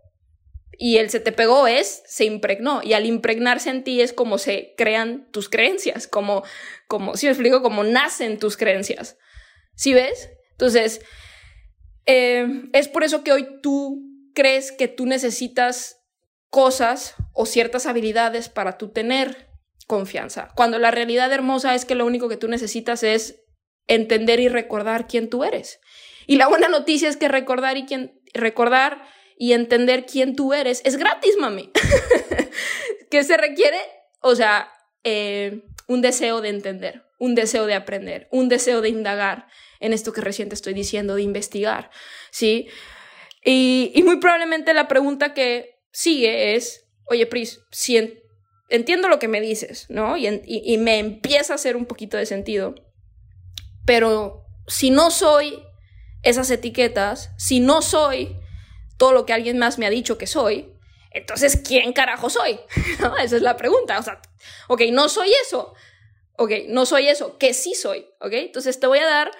y 0.82 0.96
el 0.96 1.10
se 1.10 1.20
te 1.20 1.30
pegó 1.30 1.66
es, 1.66 2.02
se 2.06 2.24
impregnó. 2.24 2.80
Y 2.82 2.94
al 2.94 3.04
impregnarse 3.04 3.68
en 3.68 3.84
ti 3.84 4.00
es 4.00 4.14
como 4.14 4.38
se 4.38 4.72
crean 4.78 5.30
tus 5.30 5.50
creencias, 5.50 6.06
como, 6.06 6.42
como, 6.88 7.18
si 7.18 7.26
me 7.26 7.32
explico, 7.32 7.60
como 7.60 7.84
nacen 7.84 8.38
tus 8.38 8.56
creencias. 8.56 9.18
¿Sí 9.76 9.92
ves? 9.92 10.30
Entonces, 10.52 11.02
eh, 12.06 12.68
es 12.72 12.88
por 12.88 13.04
eso 13.04 13.22
que 13.22 13.32
hoy 13.32 13.46
tú 13.62 14.02
crees 14.34 14.72
que 14.72 14.88
tú 14.88 15.06
necesitas 15.06 16.00
cosas 16.48 17.14
o 17.32 17.46
ciertas 17.46 17.86
habilidades 17.86 18.48
para 18.48 18.78
tú 18.78 18.88
tener 18.88 19.48
confianza. 19.86 20.50
Cuando 20.54 20.78
la 20.78 20.90
realidad 20.90 21.32
hermosa 21.32 21.74
es 21.74 21.84
que 21.84 21.94
lo 21.94 22.06
único 22.06 22.28
que 22.28 22.36
tú 22.36 22.48
necesitas 22.48 23.02
es 23.02 23.42
entender 23.86 24.40
y 24.40 24.48
recordar 24.48 25.06
quién 25.06 25.28
tú 25.30 25.44
eres. 25.44 25.80
Y 26.26 26.36
la 26.36 26.48
buena 26.48 26.68
noticia 26.68 27.08
es 27.08 27.16
que 27.16 27.28
recordar 27.28 27.76
y 27.76 27.86
quién, 27.86 28.20
recordar 28.34 29.02
y 29.36 29.52
entender 29.52 30.06
quién 30.06 30.36
tú 30.36 30.52
eres 30.52 30.80
es 30.84 30.96
gratis, 30.96 31.36
mami. 31.40 31.72
que 33.10 33.24
se 33.24 33.36
requiere, 33.36 33.78
o 34.20 34.36
sea, 34.36 34.72
eh, 35.02 35.64
un 35.90 36.02
deseo 36.02 36.40
de 36.40 36.50
entender, 36.50 37.02
un 37.18 37.34
deseo 37.34 37.66
de 37.66 37.74
aprender, 37.74 38.28
un 38.30 38.48
deseo 38.48 38.80
de 38.80 38.90
indagar 38.90 39.48
en 39.80 39.92
esto 39.92 40.12
que 40.12 40.20
recién 40.20 40.48
te 40.48 40.54
estoy 40.54 40.72
diciendo, 40.72 41.16
de 41.16 41.22
investigar, 41.22 41.90
¿sí? 42.30 42.68
Y, 43.44 44.00
muy 44.04 44.20
probablemente 44.20 44.72
la 44.72 44.86
pregunta 44.86 45.34
que 45.34 45.80
sigue 45.90 46.54
es, 46.54 46.86
oye, 47.06 47.26
Pris, 47.26 47.62
si 47.72 48.22
entiendo 48.68 49.08
lo 49.08 49.18
que 49.18 49.26
me 49.26 49.40
dices, 49.40 49.86
¿no? 49.88 50.16
Y 50.16 50.78
me 50.78 51.00
empieza 51.00 51.54
a 51.54 51.56
hacer 51.56 51.74
un 51.74 51.86
poquito 51.86 52.16
de 52.16 52.26
sentido, 52.26 52.76
pero 53.84 54.44
si 54.68 54.90
no 54.90 55.10
soy 55.10 55.60
esas 56.22 56.52
etiquetas, 56.52 57.32
si 57.36 57.58
no 57.58 57.82
soy 57.82 58.36
todo 58.96 59.10
lo 59.10 59.26
que 59.26 59.32
alguien 59.32 59.58
más 59.58 59.76
me 59.76 59.86
ha 59.86 59.90
dicho 59.90 60.18
que 60.18 60.28
soy, 60.28 60.72
entonces, 61.10 61.60
¿quién 61.66 61.92
carajo 61.92 62.30
soy? 62.30 62.60
Esa 63.22 63.36
es 63.36 63.42
la 63.42 63.56
pregunta. 63.56 63.98
O 63.98 64.02
sea, 64.02 64.20
ok, 64.68 64.82
no 64.92 65.08
soy 65.08 65.32
eso. 65.44 65.74
Ok, 66.36 66.52
no 66.68 66.86
soy 66.86 67.08
eso, 67.08 67.36
que 67.36 67.52
sí 67.52 67.74
soy. 67.74 68.06
Ok, 68.20 68.32
entonces 68.32 68.80
te 68.80 68.86
voy 68.86 69.00
a 69.00 69.06
dar 69.06 69.30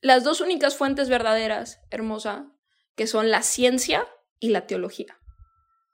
las 0.00 0.24
dos 0.24 0.40
únicas 0.40 0.76
fuentes 0.76 1.08
verdaderas, 1.08 1.80
hermosa, 1.90 2.52
que 2.96 3.06
son 3.06 3.30
la 3.30 3.42
ciencia 3.42 4.06
y 4.40 4.50
la 4.50 4.66
teología. 4.66 5.18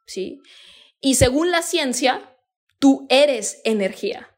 ¿Sí? 0.07 0.41
Y 1.01 1.15
según 1.15 1.51
la 1.51 1.63
ciencia, 1.63 2.37
tú 2.79 3.07
eres 3.11 3.61
energía. 3.65 4.37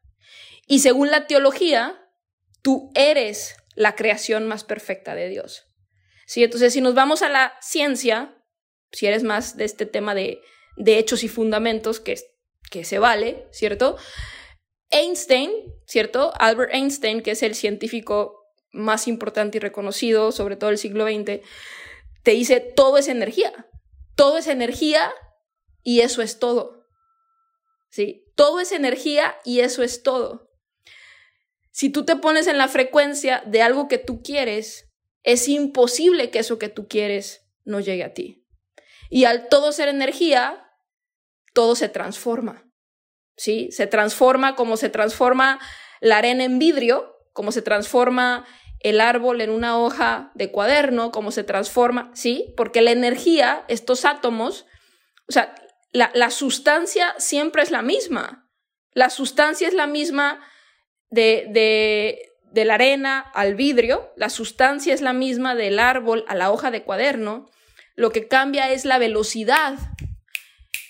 Y 0.67 0.81
según 0.81 1.11
la 1.11 1.27
teología, 1.27 2.07
tú 2.61 2.91
eres 2.95 3.57
la 3.75 3.95
creación 3.97 4.47
más 4.47 4.65
perfecta 4.65 5.15
de 5.15 5.29
Dios. 5.29 5.65
¿Sí? 6.27 6.45
Entonces, 6.45 6.75
si 6.75 6.81
nos 6.81 6.95
vamos 6.95 7.23
a 7.23 7.31
la 7.31 7.55
ciencia, 7.63 8.37
si 8.93 9.07
eres 9.07 9.23
más 9.23 9.57
de 9.57 9.65
este 9.65 9.87
tema 9.87 10.15
de, 10.15 10.43
de 10.77 10.99
hechos 10.99 11.25
y 11.25 11.29
fundamentos, 11.29 12.01
que, 12.01 12.19
que 12.71 12.85
se 12.85 12.99
vale, 12.99 13.47
¿cierto? 13.51 13.97
Einstein, 14.91 15.51
¿cierto? 15.87 16.33
Albert 16.39 16.75
Einstein, 16.75 17.23
que 17.23 17.33
es 17.33 17.43
el 17.43 17.55
científico 17.55 18.43
más 18.73 19.09
importante 19.09 19.59
y 19.59 19.61
reconocido, 19.61 20.33
sobre 20.33 20.57
todo 20.57 20.71
del 20.71 20.79
siglo 20.79 21.07
XX, 21.07 21.43
te 22.23 22.31
dice, 22.33 22.61
todo 22.61 22.99
es 22.99 23.09
energía, 23.09 23.69
todo 24.15 24.39
es 24.39 24.47
energía 24.47 25.13
y 25.83 26.01
eso 26.01 26.23
es 26.23 26.39
todo. 26.39 26.87
¿Sí? 27.91 28.25
Todo 28.37 28.61
es 28.61 28.73
energía 28.73 29.37
y 29.45 29.61
eso 29.61 29.83
es 29.83 30.03
todo. 30.03 30.51
Si 31.71 31.91
tú 31.91 32.05
te 32.05 32.17
pones 32.17 32.47
en 32.47 32.59
la 32.59 32.69
frecuencia 32.69 33.43
de 33.47 33.63
algo 33.63 33.89
que 33.89 33.99
tú 33.99 34.23
quieres, 34.23 34.91
es 35.23 35.49
imposible 35.49 36.31
que 36.31 36.39
eso 36.39 36.59
que 36.59 36.69
tú 36.69 36.89
quieres 36.89 37.47
no 37.65 37.81
llegue 37.81 38.05
a 38.05 38.15
ti. 38.15 38.42
Y 39.13 39.27
al 39.27 39.49
todo 39.49 39.73
ser 39.73 39.89
energía, 39.89 40.67
todo 41.53 41.77
se 41.77 41.91
transforma. 41.91 42.65
¿Sí? 43.37 43.71
Se 43.71 43.87
transforma 43.87 44.55
como 44.55 44.79
se 44.79 44.89
transforma 44.89 45.61
la 46.01 46.17
arena 46.17 46.45
en 46.45 46.59
vidrio, 46.59 47.15
como 47.35 47.53
se 47.53 47.61
transforma 47.61 48.47
el 48.81 49.03
árbol 49.03 49.43
en 49.43 49.51
una 49.51 49.79
hoja 49.79 50.33
de 50.35 50.51
cuaderno, 50.51 51.13
como 51.13 51.31
se 51.31 51.45
transforma, 51.45 52.11
¿sí? 52.15 52.55
Porque 52.57 52.81
la 52.81 52.91
energía, 52.91 53.67
estos 53.69 54.07
átomos, 54.07 54.65
o 55.29 55.33
sea, 55.33 55.55
la, 55.93 56.11
la 56.15 56.31
sustancia 56.31 57.15
siempre 57.19 57.63
es 57.63 57.71
la 57.71 57.83
misma. 57.83 58.51
La 58.95 59.11
sustancia 59.11 59.69
es 59.69 59.75
la 59.75 59.87
misma 59.87 60.41
de, 61.11 61.49
de, 61.51 62.31
de 62.45 62.65
la 62.65 62.75
arena 62.75 63.21
al 63.35 63.57
vidrio, 63.57 64.11
la 64.17 64.31
sustancia 64.31 64.95
es 64.95 65.03
la 65.03 65.13
misma 65.13 65.55
del 65.55 65.79
árbol 65.79 66.25
a 66.29 66.35
la 66.35 66.51
hoja 66.51 66.71
de 66.71 66.83
cuaderno, 66.83 67.51
lo 67.95 68.11
que 68.11 68.29
cambia 68.29 68.71
es 68.71 68.85
la 68.85 68.99
velocidad 68.99 69.79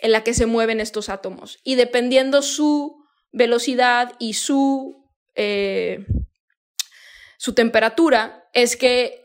en 0.01 0.13
la 0.13 0.25
que 0.25 0.35
se 0.35 0.47
mueven 0.47 0.81
estos 0.81 1.09
átomos. 1.09 1.59
Y 1.63 1.77
dependiendo 1.77 2.43
su 2.43 3.05
velocidad 3.33 4.13
y 4.19 4.35
su, 4.35 5.09
eh, 5.35 6.07
su 7.39 7.55
temperatura, 7.55 8.49
es 8.53 8.77
que 8.77 9.23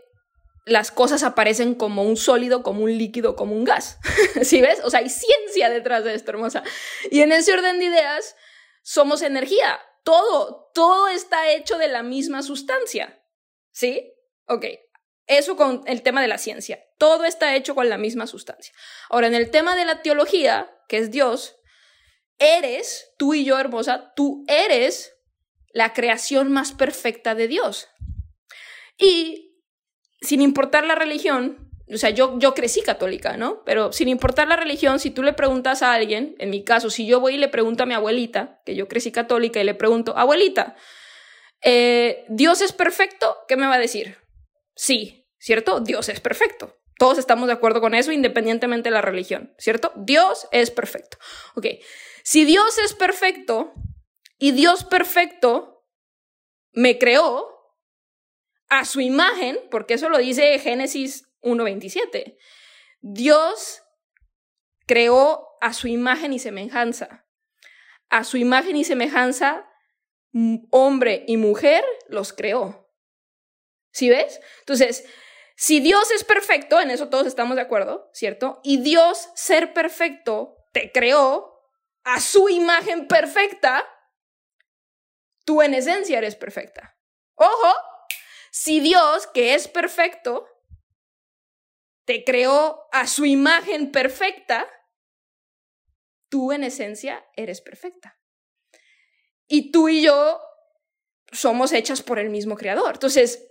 las 0.65 0.91
cosas 0.91 1.23
aparecen 1.23 1.75
como 1.75 2.03
un 2.03 2.17
sólido, 2.17 2.61
como 2.61 2.83
un 2.83 2.97
líquido, 2.97 3.35
como 3.35 3.55
un 3.55 3.63
gas. 3.63 3.99
¿Sí 4.43 4.61
ves? 4.61 4.81
O 4.83 4.89
sea, 4.89 4.99
hay 4.99 5.09
ciencia 5.09 5.69
detrás 5.69 6.03
de 6.03 6.13
esto, 6.13 6.31
hermosa. 6.31 6.63
Y 7.09 7.21
en 7.21 7.31
ese 7.31 7.53
orden 7.53 7.79
de 7.79 7.85
ideas, 7.85 8.35
somos 8.83 9.21
energía. 9.21 9.79
Todo, 10.03 10.69
todo 10.73 11.07
está 11.07 11.51
hecho 11.51 11.77
de 11.77 11.87
la 11.87 12.03
misma 12.03 12.43
sustancia. 12.43 13.21
¿Sí? 13.71 14.13
Ok, 14.47 14.65
Eso 15.25 15.55
con 15.55 15.83
el 15.87 16.01
tema 16.03 16.21
de 16.21 16.27
la 16.27 16.37
ciencia. 16.37 16.86
Todo 16.97 17.25
está 17.25 17.55
hecho 17.55 17.75
con 17.75 17.89
la 17.89 17.97
misma 17.97 18.27
sustancia. 18.27 18.73
Ahora, 19.09 19.27
en 19.27 19.35
el 19.35 19.51
tema 19.51 19.75
de 19.75 19.85
la 19.85 20.01
teología, 20.01 20.71
que 20.87 20.97
es 20.97 21.11
Dios, 21.11 21.55
eres, 22.39 23.11
tú 23.17 23.33
y 23.33 23.43
yo, 23.43 23.59
hermosa, 23.59 24.13
tú 24.15 24.43
eres 24.47 25.13
la 25.71 25.93
creación 25.93 26.51
más 26.51 26.71
perfecta 26.71 27.35
de 27.35 27.47
Dios. 27.47 27.87
Y 28.97 29.61
sin 30.21 30.41
importar 30.41 30.85
la 30.85 30.95
religión, 30.95 31.71
o 31.93 31.97
sea, 31.97 32.09
yo, 32.09 32.37
yo 32.39 32.53
crecí 32.53 32.81
católica, 32.81 33.37
¿no? 33.37 33.63
Pero 33.63 33.93
sin 33.93 34.09
importar 34.09 34.47
la 34.47 34.57
religión, 34.57 34.99
si 34.99 35.11
tú 35.11 35.23
le 35.23 35.33
preguntas 35.33 35.81
a 35.83 35.93
alguien, 35.93 36.35
en 36.39 36.49
mi 36.49 36.63
caso, 36.63 36.89
si 36.89 37.07
yo 37.07 37.19
voy 37.19 37.35
y 37.35 37.37
le 37.37 37.47
pregunto 37.47 37.83
a 37.83 37.85
mi 37.85 37.93
abuelita, 37.93 38.61
que 38.65 38.75
yo 38.75 38.87
crecí 38.87 39.11
católica, 39.11 39.61
y 39.61 39.63
le 39.63 39.73
pregunto, 39.73 40.17
abuelita, 40.17 40.75
eh, 41.61 42.25
¿Dios 42.27 42.61
es 42.61 42.73
perfecto? 42.73 43.37
¿Qué 43.47 43.55
me 43.55 43.67
va 43.67 43.75
a 43.75 43.79
decir? 43.79 44.17
Sí, 44.75 45.27
¿cierto? 45.39 45.79
Dios 45.79 46.09
es 46.09 46.19
perfecto. 46.19 46.75
Todos 46.97 47.17
estamos 47.17 47.47
de 47.47 47.53
acuerdo 47.53 47.79
con 47.79 47.93
eso, 47.93 48.11
independientemente 48.11 48.89
de 48.89 48.93
la 48.93 49.01
religión, 49.01 49.53
¿cierto? 49.57 49.91
Dios 49.95 50.47
es 50.51 50.71
perfecto. 50.71 51.17
Ok, 51.55 51.67
si 52.23 52.43
Dios 52.43 52.77
es 52.79 52.93
perfecto 52.93 53.73
y 54.39 54.51
Dios 54.51 54.83
perfecto 54.83 55.85
me 56.71 56.97
creó 56.97 57.57
a 58.69 58.85
su 58.85 58.99
imagen, 58.99 59.59
porque 59.71 59.93
eso 59.93 60.09
lo 60.09 60.17
dice 60.17 60.57
Génesis 60.59 61.29
1.27, 61.41 62.37
Dios 63.01 63.83
creó 64.85 65.47
a 65.61 65.73
su 65.73 65.87
imagen 65.87 66.33
y 66.33 66.39
semejanza. 66.39 67.27
A 68.09 68.23
su 68.23 68.37
imagen 68.37 68.75
y 68.75 68.83
semejanza, 68.83 69.69
hombre 70.71 71.23
y 71.27 71.37
mujer 71.37 71.83
los 72.09 72.33
creó. 72.33 72.91
¿Sí 73.91 74.09
ves? 74.09 74.39
Entonces, 74.59 75.05
si 75.59 75.79
Dios 75.79 76.11
es 76.11 76.23
perfecto, 76.23 76.79
en 76.79 76.91
eso 76.91 77.09
todos 77.09 77.25
estamos 77.25 77.55
de 77.55 77.63
acuerdo, 77.63 78.11
¿cierto? 78.13 78.61
Y 78.63 78.77
Dios, 78.77 79.29
ser 79.33 79.73
perfecto, 79.73 80.55
te 80.71 80.91
creó 80.91 81.51
a 82.03 82.21
su 82.21 82.47
imagen 82.47 83.07
perfecta, 83.07 83.83
tú 85.45 85.63
en 85.63 85.73
esencia 85.73 86.19
eres 86.19 86.35
perfecta. 86.35 86.95
Ojo, 87.33 87.73
si 88.51 88.81
Dios, 88.81 89.25
que 89.25 89.55
es 89.55 89.67
perfecto, 89.67 90.47
te 92.05 92.23
creó 92.23 92.87
a 92.91 93.07
su 93.07 93.25
imagen 93.25 93.91
perfecta, 93.91 94.67
tú 96.29 96.51
en 96.51 96.65
esencia 96.65 97.27
eres 97.35 97.61
perfecta. 97.61 98.21
Y 99.47 99.71
tú 99.71 99.89
y 99.89 100.03
yo 100.03 100.39
somos 101.31 101.73
hechas 101.73 102.03
por 102.03 102.19
el 102.19 102.29
mismo 102.29 102.55
creador. 102.55 102.93
Entonces, 102.93 103.47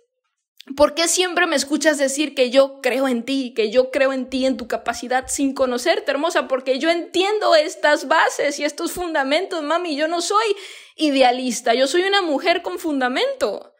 ¿Por 0.74 0.94
qué 0.94 1.06
siempre 1.06 1.46
me 1.46 1.54
escuchas 1.54 1.96
decir 1.96 2.34
que 2.34 2.50
yo 2.50 2.80
creo 2.82 3.06
en 3.06 3.24
ti, 3.24 3.54
que 3.54 3.70
yo 3.70 3.92
creo 3.92 4.12
en 4.12 4.28
ti, 4.28 4.46
en 4.46 4.56
tu 4.56 4.66
capacidad 4.66 5.28
sin 5.28 5.54
conocerte, 5.54 6.10
hermosa? 6.10 6.48
Porque 6.48 6.80
yo 6.80 6.90
entiendo 6.90 7.54
estas 7.54 8.08
bases 8.08 8.58
y 8.58 8.64
estos 8.64 8.90
fundamentos, 8.90 9.62
mami. 9.62 9.96
Yo 9.96 10.08
no 10.08 10.20
soy 10.20 10.56
idealista, 10.96 11.72
yo 11.74 11.86
soy 11.86 12.02
una 12.02 12.20
mujer 12.20 12.62
con 12.62 12.80
fundamento. 12.80 13.74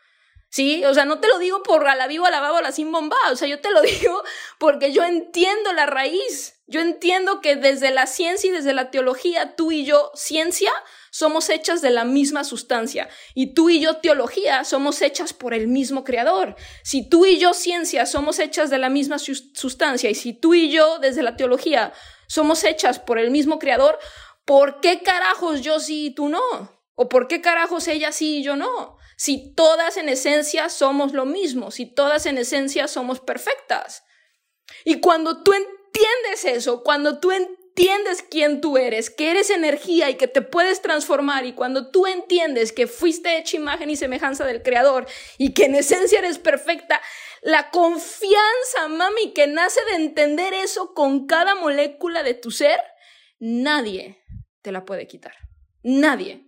¿Sí? 0.48 0.84
O 0.84 0.94
sea, 0.94 1.04
no 1.04 1.18
te 1.18 1.26
lo 1.26 1.38
digo 1.38 1.62
por 1.64 1.86
a 1.88 1.96
la 1.96 2.06
viva, 2.06 2.28
a 2.28 2.30
la 2.30 2.38
a 2.38 2.62
la 2.62 2.70
sin 2.70 2.92
bomba. 2.92 3.16
O 3.32 3.36
sea, 3.36 3.48
yo 3.48 3.60
te 3.60 3.72
lo 3.72 3.82
digo 3.82 4.22
porque 4.58 4.92
yo 4.92 5.02
entiendo 5.02 5.72
la 5.72 5.86
raíz. 5.86 6.54
Yo 6.68 6.80
entiendo 6.80 7.40
que 7.40 7.56
desde 7.56 7.90
la 7.90 8.06
ciencia 8.06 8.48
y 8.48 8.52
desde 8.52 8.74
la 8.74 8.90
teología, 8.90 9.56
tú 9.56 9.72
y 9.72 9.84
yo, 9.84 10.12
ciencia, 10.14 10.72
somos 11.16 11.48
hechas 11.48 11.80
de 11.80 11.88
la 11.88 12.04
misma 12.04 12.44
sustancia. 12.44 13.08
Y 13.34 13.54
tú 13.54 13.70
y 13.70 13.80
yo, 13.80 13.96
teología, 13.96 14.64
somos 14.64 15.00
hechas 15.00 15.32
por 15.32 15.54
el 15.54 15.66
mismo 15.66 16.04
creador. 16.04 16.56
Si 16.82 17.08
tú 17.08 17.24
y 17.24 17.38
yo, 17.38 17.54
ciencia, 17.54 18.04
somos 18.04 18.38
hechas 18.38 18.68
de 18.68 18.76
la 18.76 18.90
misma 18.90 19.16
sustancia, 19.18 20.10
y 20.10 20.14
si 20.14 20.34
tú 20.34 20.52
y 20.52 20.70
yo, 20.70 20.98
desde 20.98 21.22
la 21.22 21.34
teología, 21.34 21.94
somos 22.28 22.64
hechas 22.64 22.98
por 22.98 23.18
el 23.18 23.30
mismo 23.30 23.58
creador, 23.58 23.98
¿por 24.44 24.82
qué 24.82 25.00
carajos 25.00 25.62
yo 25.62 25.80
sí 25.80 26.08
y 26.08 26.10
tú 26.14 26.28
no? 26.28 26.42
¿O 26.94 27.08
por 27.08 27.28
qué 27.28 27.40
carajos 27.40 27.88
ella 27.88 28.12
sí 28.12 28.40
y 28.40 28.42
yo 28.42 28.56
no? 28.56 28.98
Si 29.16 29.54
todas 29.54 29.96
en 29.96 30.10
esencia 30.10 30.68
somos 30.68 31.14
lo 31.14 31.24
mismo, 31.24 31.70
si 31.70 31.86
todas 31.86 32.26
en 32.26 32.36
esencia 32.36 32.88
somos 32.88 33.20
perfectas. 33.20 34.04
Y 34.84 35.00
cuando 35.00 35.42
tú 35.42 35.54
entiendes 35.54 36.44
eso, 36.44 36.82
cuando 36.82 37.20
tú 37.20 37.30
entiendes 37.30 37.65
entiendes 37.76 38.22
quién 38.22 38.62
tú 38.62 38.78
eres, 38.78 39.10
que 39.10 39.30
eres 39.30 39.50
energía 39.50 40.08
y 40.08 40.14
que 40.14 40.28
te 40.28 40.40
puedes 40.40 40.80
transformar 40.80 41.44
y 41.44 41.52
cuando 41.52 41.90
tú 41.90 42.06
entiendes 42.06 42.72
que 42.72 42.86
fuiste 42.86 43.36
hecha 43.36 43.58
imagen 43.58 43.90
y 43.90 43.96
semejanza 43.96 44.46
del 44.46 44.62
Creador 44.62 45.06
y 45.36 45.52
que 45.52 45.66
en 45.66 45.74
esencia 45.74 46.20
eres 46.20 46.38
perfecta, 46.38 47.02
la 47.42 47.70
confianza, 47.70 48.88
mami, 48.88 49.34
que 49.34 49.46
nace 49.46 49.80
de 49.90 49.96
entender 49.96 50.54
eso 50.54 50.94
con 50.94 51.26
cada 51.26 51.54
molécula 51.54 52.22
de 52.22 52.32
tu 52.32 52.50
ser, 52.50 52.80
nadie 53.38 54.24
te 54.62 54.72
la 54.72 54.86
puede 54.86 55.06
quitar. 55.06 55.34
Nadie. 55.82 56.45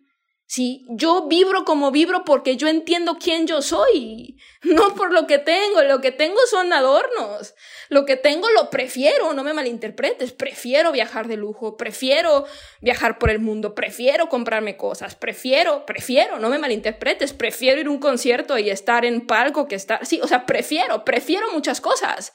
Sí, 0.51 0.87
yo 0.89 1.29
vibro 1.29 1.67
como 1.67 1.91
vibro 1.91 2.25
porque 2.25 2.57
yo 2.57 2.69
entiendo 2.69 3.19
quién 3.23 3.47
yo 3.47 3.61
soy, 3.61 4.39
no 4.63 4.95
por 4.95 5.13
lo 5.13 5.27
que 5.27 5.37
tengo, 5.37 5.83
lo 5.83 6.01
que 6.01 6.11
tengo 6.11 6.39
son 6.51 6.73
adornos, 6.73 7.55
lo 7.91 8.07
que 8.07 8.17
tengo 8.17 8.49
lo 8.53 8.71
prefiero, 8.71 9.35
no 9.35 9.45
me 9.45 9.53
malinterpretes, 9.53 10.33
prefiero 10.33 10.91
viajar 10.91 11.29
de 11.29 11.37
lujo, 11.37 11.77
prefiero 11.77 12.47
viajar 12.81 13.19
por 13.19 13.29
el 13.29 13.41
mundo, 13.41 13.75
prefiero 13.75 14.31
comprarme 14.31 14.79
cosas, 14.79 15.17
prefiero, 15.17 15.85
prefiero, 15.85 16.39
no 16.39 16.49
me 16.49 16.59
malinterpretes, 16.59 17.35
prefiero 17.35 17.83
ir 17.83 17.87
a 17.87 17.91
un 17.91 18.01
concierto 18.01 18.57
y 18.57 18.71
estar 18.71 19.05
en 19.05 19.27
palco 19.27 19.69
que 19.69 19.75
estar, 19.75 20.07
sí, 20.07 20.19
o 20.23 20.27
sea, 20.27 20.47
prefiero, 20.47 21.05
prefiero 21.05 21.53
muchas 21.53 21.83
cosas, 21.83 22.33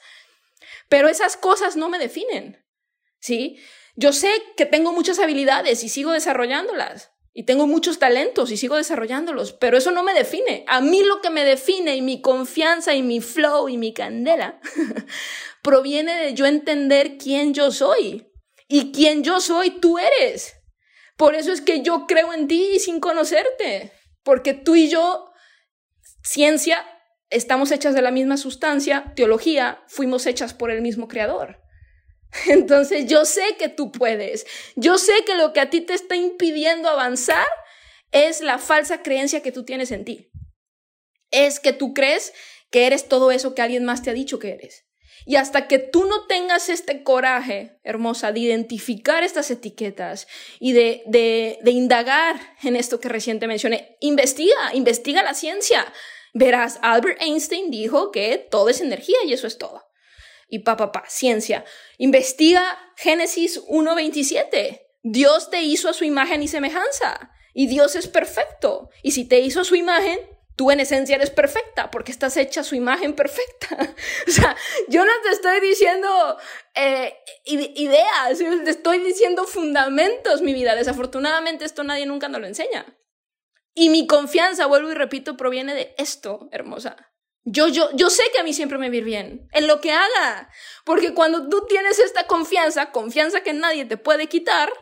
pero 0.88 1.08
esas 1.08 1.36
cosas 1.36 1.74
no 1.74 1.88
me 1.88 1.98
definen, 1.98 2.64
¿sí? 3.18 3.58
Yo 3.96 4.12
sé 4.12 4.30
que 4.56 4.66
tengo 4.66 4.92
muchas 4.92 5.18
habilidades 5.18 5.82
y 5.82 5.88
sigo 5.88 6.12
desarrollándolas 6.12 7.13
y 7.36 7.42
tengo 7.42 7.66
muchos 7.66 7.98
talentos 7.98 8.52
y 8.52 8.56
sigo 8.56 8.76
desarrollándolos, 8.76 9.52
pero 9.52 9.76
eso 9.76 9.90
no 9.90 10.04
me 10.04 10.14
define. 10.14 10.64
A 10.68 10.80
mí 10.80 11.02
lo 11.02 11.20
que 11.20 11.30
me 11.30 11.44
define 11.44 11.96
y 11.96 12.00
mi 12.00 12.22
confianza 12.22 12.94
y 12.94 13.02
mi 13.02 13.20
flow 13.20 13.68
y 13.68 13.76
mi 13.76 13.92
candela 13.92 14.60
proviene 15.62 16.14
de 16.16 16.34
yo 16.34 16.46
entender 16.46 17.18
quién 17.18 17.52
yo 17.52 17.72
soy. 17.72 18.30
Y 18.68 18.92
quién 18.92 19.24
yo 19.24 19.40
soy, 19.40 19.80
tú 19.80 19.98
eres. 19.98 20.54
Por 21.16 21.34
eso 21.34 21.52
es 21.52 21.60
que 21.60 21.82
yo 21.82 22.06
creo 22.06 22.32
en 22.32 22.46
ti 22.46 22.78
sin 22.78 23.00
conocerte, 23.00 23.92
porque 24.22 24.54
tú 24.54 24.76
y 24.76 24.88
yo, 24.88 25.32
ciencia, 26.22 26.86
estamos 27.30 27.72
hechas 27.72 27.94
de 27.94 28.02
la 28.02 28.12
misma 28.12 28.36
sustancia, 28.36 29.12
teología, 29.16 29.82
fuimos 29.88 30.26
hechas 30.26 30.54
por 30.54 30.70
el 30.70 30.82
mismo 30.82 31.08
creador. 31.08 31.63
Entonces 32.46 33.06
yo 33.06 33.24
sé 33.24 33.56
que 33.58 33.68
tú 33.68 33.92
puedes. 33.92 34.46
Yo 34.76 34.98
sé 34.98 35.12
que 35.26 35.34
lo 35.34 35.52
que 35.52 35.60
a 35.60 35.70
ti 35.70 35.80
te 35.80 35.94
está 35.94 36.16
impidiendo 36.16 36.88
avanzar 36.88 37.46
es 38.12 38.40
la 38.40 38.58
falsa 38.58 39.02
creencia 39.02 39.42
que 39.42 39.52
tú 39.52 39.64
tienes 39.64 39.90
en 39.90 40.04
ti. 40.04 40.30
Es 41.30 41.60
que 41.60 41.72
tú 41.72 41.94
crees 41.94 42.32
que 42.70 42.86
eres 42.86 43.08
todo 43.08 43.30
eso 43.30 43.54
que 43.54 43.62
alguien 43.62 43.84
más 43.84 44.02
te 44.02 44.10
ha 44.10 44.14
dicho 44.14 44.38
que 44.38 44.52
eres. 44.52 44.86
Y 45.26 45.36
hasta 45.36 45.68
que 45.68 45.78
tú 45.78 46.04
no 46.04 46.26
tengas 46.26 46.68
este 46.68 47.02
coraje, 47.02 47.78
hermosa, 47.82 48.30
de 48.30 48.40
identificar 48.40 49.22
estas 49.24 49.50
etiquetas 49.50 50.26
y 50.60 50.72
de, 50.72 51.02
de, 51.06 51.58
de 51.62 51.70
indagar 51.70 52.38
en 52.62 52.76
esto 52.76 53.00
que 53.00 53.08
reciente 53.08 53.46
mencioné, 53.46 53.96
investiga, 54.00 54.74
investiga 54.74 55.22
la 55.22 55.34
ciencia. 55.34 55.90
Verás, 56.34 56.78
Albert 56.82 57.22
Einstein 57.22 57.70
dijo 57.70 58.10
que 58.10 58.36
todo 58.50 58.68
es 58.68 58.80
energía 58.80 59.16
y 59.24 59.32
eso 59.32 59.46
es 59.46 59.56
todo 59.56 59.83
y 60.48 60.60
pa, 60.60 60.76
pa, 60.76 60.92
pa, 60.92 61.04
ciencia. 61.08 61.64
Investiga 61.98 62.62
Génesis 62.96 63.62
1.27. 63.66 64.82
Dios 65.02 65.50
te 65.50 65.62
hizo 65.62 65.88
a 65.88 65.92
su 65.92 66.04
imagen 66.04 66.42
y 66.42 66.48
semejanza. 66.48 67.30
Y 67.52 67.66
Dios 67.66 67.94
es 67.94 68.08
perfecto. 68.08 68.90
Y 69.02 69.12
si 69.12 69.24
te 69.24 69.40
hizo 69.40 69.60
a 69.60 69.64
su 69.64 69.76
imagen, 69.76 70.18
tú 70.56 70.70
en 70.70 70.80
esencia 70.80 71.16
eres 71.16 71.30
perfecta 71.30 71.90
porque 71.90 72.12
estás 72.12 72.36
hecha 72.36 72.60
a 72.60 72.64
su 72.64 72.74
imagen 72.74 73.14
perfecta. 73.14 73.76
o 74.28 74.30
sea, 74.30 74.56
yo 74.88 75.04
no 75.04 75.12
te 75.22 75.30
estoy 75.30 75.60
diciendo 75.60 76.36
eh, 76.74 77.14
ideas, 77.44 78.38
te 78.38 78.70
estoy 78.70 78.98
diciendo 78.98 79.44
fundamentos, 79.44 80.42
mi 80.42 80.52
vida. 80.52 80.74
Desafortunadamente 80.74 81.64
esto 81.64 81.84
nadie 81.84 82.06
nunca 82.06 82.28
nos 82.28 82.40
lo 82.40 82.46
enseña. 82.46 82.86
Y 83.74 83.88
mi 83.88 84.06
confianza, 84.06 84.66
vuelvo 84.66 84.90
y 84.90 84.94
repito, 84.94 85.36
proviene 85.36 85.74
de 85.74 85.94
esto, 85.98 86.48
hermosa. 86.52 87.13
Yo, 87.44 87.68
yo, 87.68 87.90
yo 87.94 88.08
sé 88.08 88.22
que 88.32 88.40
a 88.40 88.42
mí 88.42 88.54
siempre 88.54 88.78
me 88.78 88.88
va 88.88 88.94
a 88.94 88.96
ir 88.96 89.04
bien 89.04 89.48
en 89.52 89.66
lo 89.66 89.80
que 89.80 89.92
haga, 89.92 90.50
porque 90.84 91.12
cuando 91.12 91.48
tú 91.48 91.66
tienes 91.68 91.98
esta 91.98 92.26
confianza, 92.26 92.90
confianza 92.90 93.42
que 93.42 93.52
nadie 93.52 93.84
te 93.84 93.98
puede 93.98 94.28
quitar, 94.28 94.72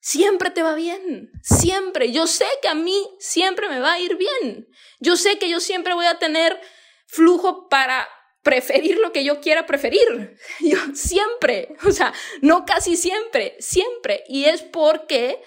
siempre 0.00 0.50
te 0.50 0.62
va 0.62 0.74
bien, 0.74 1.30
siempre. 1.42 2.12
Yo 2.12 2.26
sé 2.26 2.46
que 2.60 2.68
a 2.68 2.74
mí 2.74 3.08
siempre 3.18 3.68
me 3.68 3.80
va 3.80 3.94
a 3.94 4.00
ir 4.00 4.16
bien. 4.16 4.68
Yo 5.00 5.16
sé 5.16 5.38
que 5.38 5.48
yo 5.48 5.58
siempre 5.58 5.94
voy 5.94 6.06
a 6.06 6.18
tener 6.18 6.60
flujo 7.06 7.68
para 7.68 8.08
preferir 8.46 8.98
lo 8.98 9.10
que 9.10 9.24
yo 9.24 9.40
quiera 9.40 9.66
preferir. 9.66 10.36
Yo 10.60 10.78
siempre, 10.94 11.74
o 11.84 11.90
sea, 11.90 12.12
no 12.42 12.64
casi 12.64 12.96
siempre, 12.96 13.56
siempre. 13.58 14.22
Y 14.28 14.44
es 14.44 14.62
porque, 14.62 15.42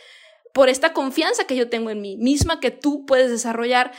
por 0.54 0.68
esta 0.68 0.92
confianza 0.92 1.48
que 1.48 1.56
yo 1.56 1.70
tengo 1.70 1.92
en 1.92 2.02
mí 2.02 2.18
misma, 2.18 2.60
que 2.60 2.72
tú 2.72 3.06
puedes 3.06 3.32
desarrollar 3.32 3.94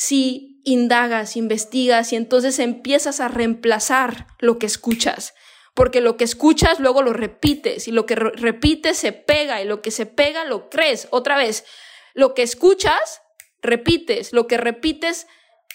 si 0.00 0.60
indagas, 0.62 1.36
investigas 1.36 2.12
y 2.12 2.16
entonces 2.16 2.60
empiezas 2.60 3.18
a 3.18 3.26
reemplazar 3.26 4.28
lo 4.38 4.60
que 4.60 4.66
escuchas. 4.66 5.34
Porque 5.74 6.00
lo 6.00 6.16
que 6.16 6.22
escuchas 6.22 6.78
luego 6.78 7.02
lo 7.02 7.12
repites 7.12 7.88
y 7.88 7.90
lo 7.90 8.06
que 8.06 8.14
repites 8.14 8.96
se 8.96 9.10
pega 9.10 9.60
y 9.60 9.64
lo 9.64 9.82
que 9.82 9.90
se 9.90 10.06
pega 10.06 10.44
lo 10.44 10.70
crees. 10.70 11.08
Otra 11.10 11.36
vez, 11.36 11.64
lo 12.14 12.32
que 12.32 12.44
escuchas, 12.44 13.22
repites, 13.60 14.32
lo 14.32 14.46
que 14.46 14.56
repites 14.56 15.26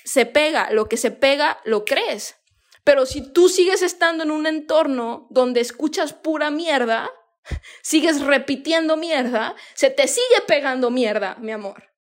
se 0.06 0.26
pega, 0.26 0.72
lo 0.72 0.88
que 0.88 0.96
se 0.96 1.12
pega 1.12 1.60
lo 1.66 1.84
crees. 1.84 2.38
Pero 2.86 3.06
si 3.06 3.30
tú 3.34 3.50
sigues 3.50 3.82
estando 3.82 4.24
en 4.24 4.32
un 4.32 4.48
entorno 4.48 5.28
donde 5.32 5.60
escuchas 5.60 6.14
pura 6.14 6.50
mierda, 6.50 7.12
sigues 7.82 8.22
repitiendo 8.22 8.96
mierda, 8.96 9.54
se 9.74 9.90
te 9.90 10.08
sigue 10.08 10.42
pegando 10.48 10.92
mierda, 10.92 11.36
mi 11.42 11.52
amor. 11.52 11.93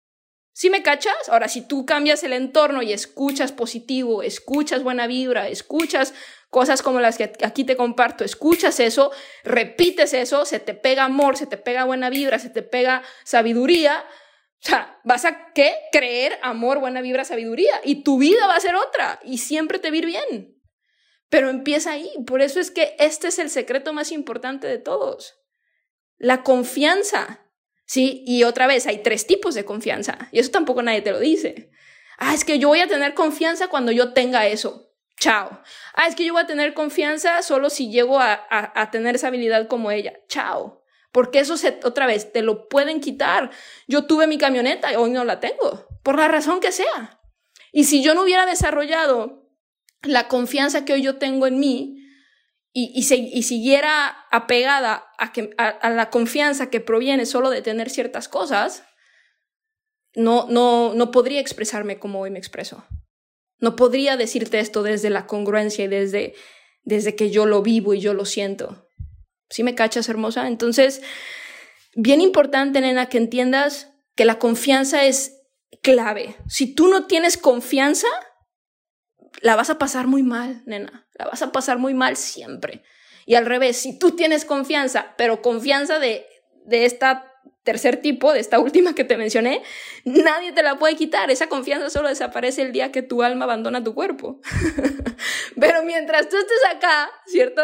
¿Sí 0.53 0.69
me 0.69 0.83
cachas? 0.83 1.29
Ahora, 1.29 1.47
si 1.47 1.65
tú 1.65 1.85
cambias 1.85 2.23
el 2.23 2.33
entorno 2.33 2.81
y 2.81 2.91
escuchas 2.91 3.51
positivo, 3.51 4.21
escuchas 4.21 4.83
buena 4.83 5.07
vibra, 5.07 5.47
escuchas 5.47 6.13
cosas 6.49 6.81
como 6.81 6.99
las 6.99 7.17
que 7.17 7.31
aquí 7.43 7.63
te 7.63 7.77
comparto, 7.77 8.25
escuchas 8.25 8.79
eso, 8.81 9.11
repites 9.43 10.13
eso, 10.13 10.45
se 10.45 10.59
te 10.59 10.73
pega 10.73 11.05
amor, 11.05 11.37
se 11.37 11.47
te 11.47 11.57
pega 11.57 11.85
buena 11.85 12.09
vibra, 12.09 12.39
se 12.39 12.49
te 12.49 12.61
pega 12.61 13.03
sabiduría, 13.23 14.03
o 14.63 14.67
sea, 14.67 14.99
vas 15.05 15.25
a 15.25 15.53
¿qué? 15.53 15.73
creer 15.91 16.37
amor, 16.43 16.79
buena 16.79 17.01
vibra, 17.01 17.23
sabiduría 17.23 17.79
y 17.83 18.03
tu 18.03 18.17
vida 18.19 18.45
va 18.47 18.55
a 18.55 18.59
ser 18.59 18.75
otra 18.75 19.19
y 19.23 19.37
siempre 19.37 19.79
te 19.79 19.89
va 19.89 20.05
bien. 20.05 20.61
Pero 21.29 21.49
empieza 21.49 21.93
ahí, 21.93 22.11
por 22.27 22.41
eso 22.41 22.59
es 22.59 22.69
que 22.69 22.95
este 22.99 23.29
es 23.29 23.39
el 23.39 23.49
secreto 23.49 23.93
más 23.93 24.11
importante 24.11 24.67
de 24.67 24.77
todos. 24.77 25.35
La 26.17 26.43
confianza. 26.43 27.39
¿Sí? 27.91 28.23
Y 28.25 28.45
otra 28.45 28.67
vez, 28.67 28.87
hay 28.87 28.99
tres 28.99 29.27
tipos 29.27 29.53
de 29.53 29.65
confianza. 29.65 30.29
Y 30.31 30.39
eso 30.39 30.49
tampoco 30.49 30.81
nadie 30.81 31.01
te 31.01 31.11
lo 31.11 31.19
dice. 31.19 31.71
Ah, 32.17 32.33
es 32.33 32.45
que 32.45 32.57
yo 32.57 32.69
voy 32.69 32.79
a 32.79 32.87
tener 32.87 33.13
confianza 33.13 33.67
cuando 33.67 33.91
yo 33.91 34.13
tenga 34.13 34.47
eso. 34.47 34.93
Chao. 35.19 35.61
Ah, 35.93 36.07
es 36.07 36.15
que 36.15 36.23
yo 36.23 36.31
voy 36.31 36.43
a 36.43 36.47
tener 36.47 36.73
confianza 36.73 37.41
solo 37.41 37.69
si 37.69 37.91
llego 37.91 38.21
a, 38.21 38.47
a, 38.49 38.91
tener 38.91 39.15
esa 39.15 39.27
habilidad 39.27 39.67
como 39.67 39.91
ella. 39.91 40.13
Chao. 40.29 40.85
Porque 41.11 41.39
eso 41.39 41.57
se, 41.57 41.81
otra 41.83 42.05
vez, 42.05 42.31
te 42.31 42.41
lo 42.43 42.69
pueden 42.69 43.01
quitar. 43.01 43.51
Yo 43.89 44.05
tuve 44.05 44.25
mi 44.25 44.37
camioneta 44.37 44.93
y 44.93 44.95
hoy 44.95 45.11
no 45.11 45.25
la 45.25 45.41
tengo. 45.41 45.85
Por 46.01 46.17
la 46.17 46.29
razón 46.29 46.61
que 46.61 46.71
sea. 46.71 47.19
Y 47.73 47.83
si 47.83 48.01
yo 48.01 48.15
no 48.15 48.23
hubiera 48.23 48.45
desarrollado 48.45 49.49
la 50.03 50.29
confianza 50.29 50.85
que 50.85 50.93
hoy 50.93 51.01
yo 51.01 51.17
tengo 51.17 51.45
en 51.45 51.59
mí, 51.59 52.00
y, 52.73 52.93
y, 52.95 53.43
siguiera 53.43 54.25
apegada 54.31 55.05
a, 55.17 55.33
que, 55.33 55.53
a, 55.57 55.89
la 55.89 56.09
confianza 56.09 56.69
que 56.69 56.79
proviene 56.79 57.25
solo 57.25 57.49
de 57.49 57.61
tener 57.61 57.89
ciertas 57.89 58.29
cosas, 58.29 58.83
no, 60.15 60.47
no, 60.49 60.93
no 60.93 61.11
podría 61.11 61.41
expresarme 61.41 61.99
como 61.99 62.21
hoy 62.21 62.31
me 62.31 62.39
expreso. 62.39 62.85
No 63.59 63.75
podría 63.75 64.15
decirte 64.15 64.59
esto 64.59 64.83
desde 64.83 65.09
la 65.09 65.27
congruencia 65.27 65.85
y 65.85 65.89
desde, 65.89 66.33
desde 66.83 67.15
que 67.15 67.29
yo 67.29 67.45
lo 67.45 67.61
vivo 67.61 67.93
y 67.93 67.99
yo 67.99 68.13
lo 68.13 68.25
siento. 68.25 68.87
¿Sí 69.49 69.63
me 69.63 69.75
cachas, 69.75 70.07
hermosa? 70.07 70.47
Entonces, 70.47 71.01
bien 71.93 72.21
importante, 72.21 72.79
nena, 72.79 73.09
que 73.09 73.17
entiendas 73.17 73.91
que 74.15 74.23
la 74.23 74.39
confianza 74.39 75.03
es 75.05 75.41
clave. 75.81 76.37
Si 76.47 76.73
tú 76.73 76.87
no 76.87 77.05
tienes 77.05 77.37
confianza, 77.37 78.07
la 79.41 79.55
vas 79.55 79.69
a 79.69 79.77
pasar 79.77 80.07
muy 80.07 80.23
mal, 80.23 80.63
nena. 80.65 81.07
La 81.21 81.29
vas 81.29 81.43
a 81.43 81.51
pasar 81.51 81.77
muy 81.77 81.93
mal 81.93 82.17
siempre. 82.17 82.81
Y 83.27 83.35
al 83.35 83.45
revés, 83.45 83.77
si 83.77 83.99
tú 83.99 84.15
tienes 84.15 84.43
confianza, 84.43 85.13
pero 85.17 85.43
confianza 85.43 85.99
de, 85.99 86.25
de 86.65 86.85
esta 86.85 87.27
tercer 87.63 88.01
tipo, 88.01 88.33
de 88.33 88.39
esta 88.39 88.57
última 88.57 88.95
que 88.95 89.03
te 89.03 89.17
mencioné, 89.17 89.61
nadie 90.03 90.51
te 90.51 90.63
la 90.63 90.79
puede 90.79 90.95
quitar. 90.95 91.29
Esa 91.29 91.47
confianza 91.47 91.91
solo 91.91 92.09
desaparece 92.09 92.63
el 92.63 92.71
día 92.71 92.91
que 92.91 93.03
tu 93.03 93.21
alma 93.21 93.45
abandona 93.45 93.83
tu 93.83 93.93
cuerpo. 93.93 94.41
Pero 95.59 95.83
mientras 95.83 96.27
tú 96.27 96.37
estés 96.37 96.75
acá, 96.75 97.11
¿cierto? 97.27 97.61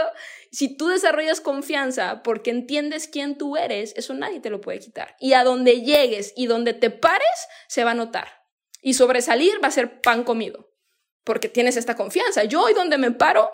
Si 0.52 0.78
tú 0.78 0.90
desarrollas 0.90 1.42
confianza 1.42 2.22
porque 2.22 2.52
entiendes 2.52 3.08
quién 3.08 3.40
tú 3.40 3.58
eres, 3.58 3.96
eso 3.98 4.14
nadie 4.14 4.40
te 4.40 4.52
lo 4.52 4.62
puede 4.62 4.78
quitar. 4.78 5.16
Y 5.20 5.34
a 5.34 5.44
donde 5.44 5.82
llegues 5.82 6.32
y 6.36 6.46
donde 6.46 6.74
te 6.74 6.92
pares, 6.92 7.48
se 7.68 7.84
va 7.84 7.92
a 7.92 7.96
notar. 7.96 8.28
Y 8.84 8.94
sobresalir 8.94 9.56
va 9.64 9.70
a 9.70 9.72
ser 9.72 10.00
pan 10.02 10.24
comido 10.24 10.68
porque 11.28 11.50
tienes 11.50 11.76
esta 11.76 11.96
confianza. 11.96 12.46
Yo 12.46 12.64
hoy 12.64 12.74
donde 12.74 12.98
me 12.98 13.12
paro, 13.12 13.52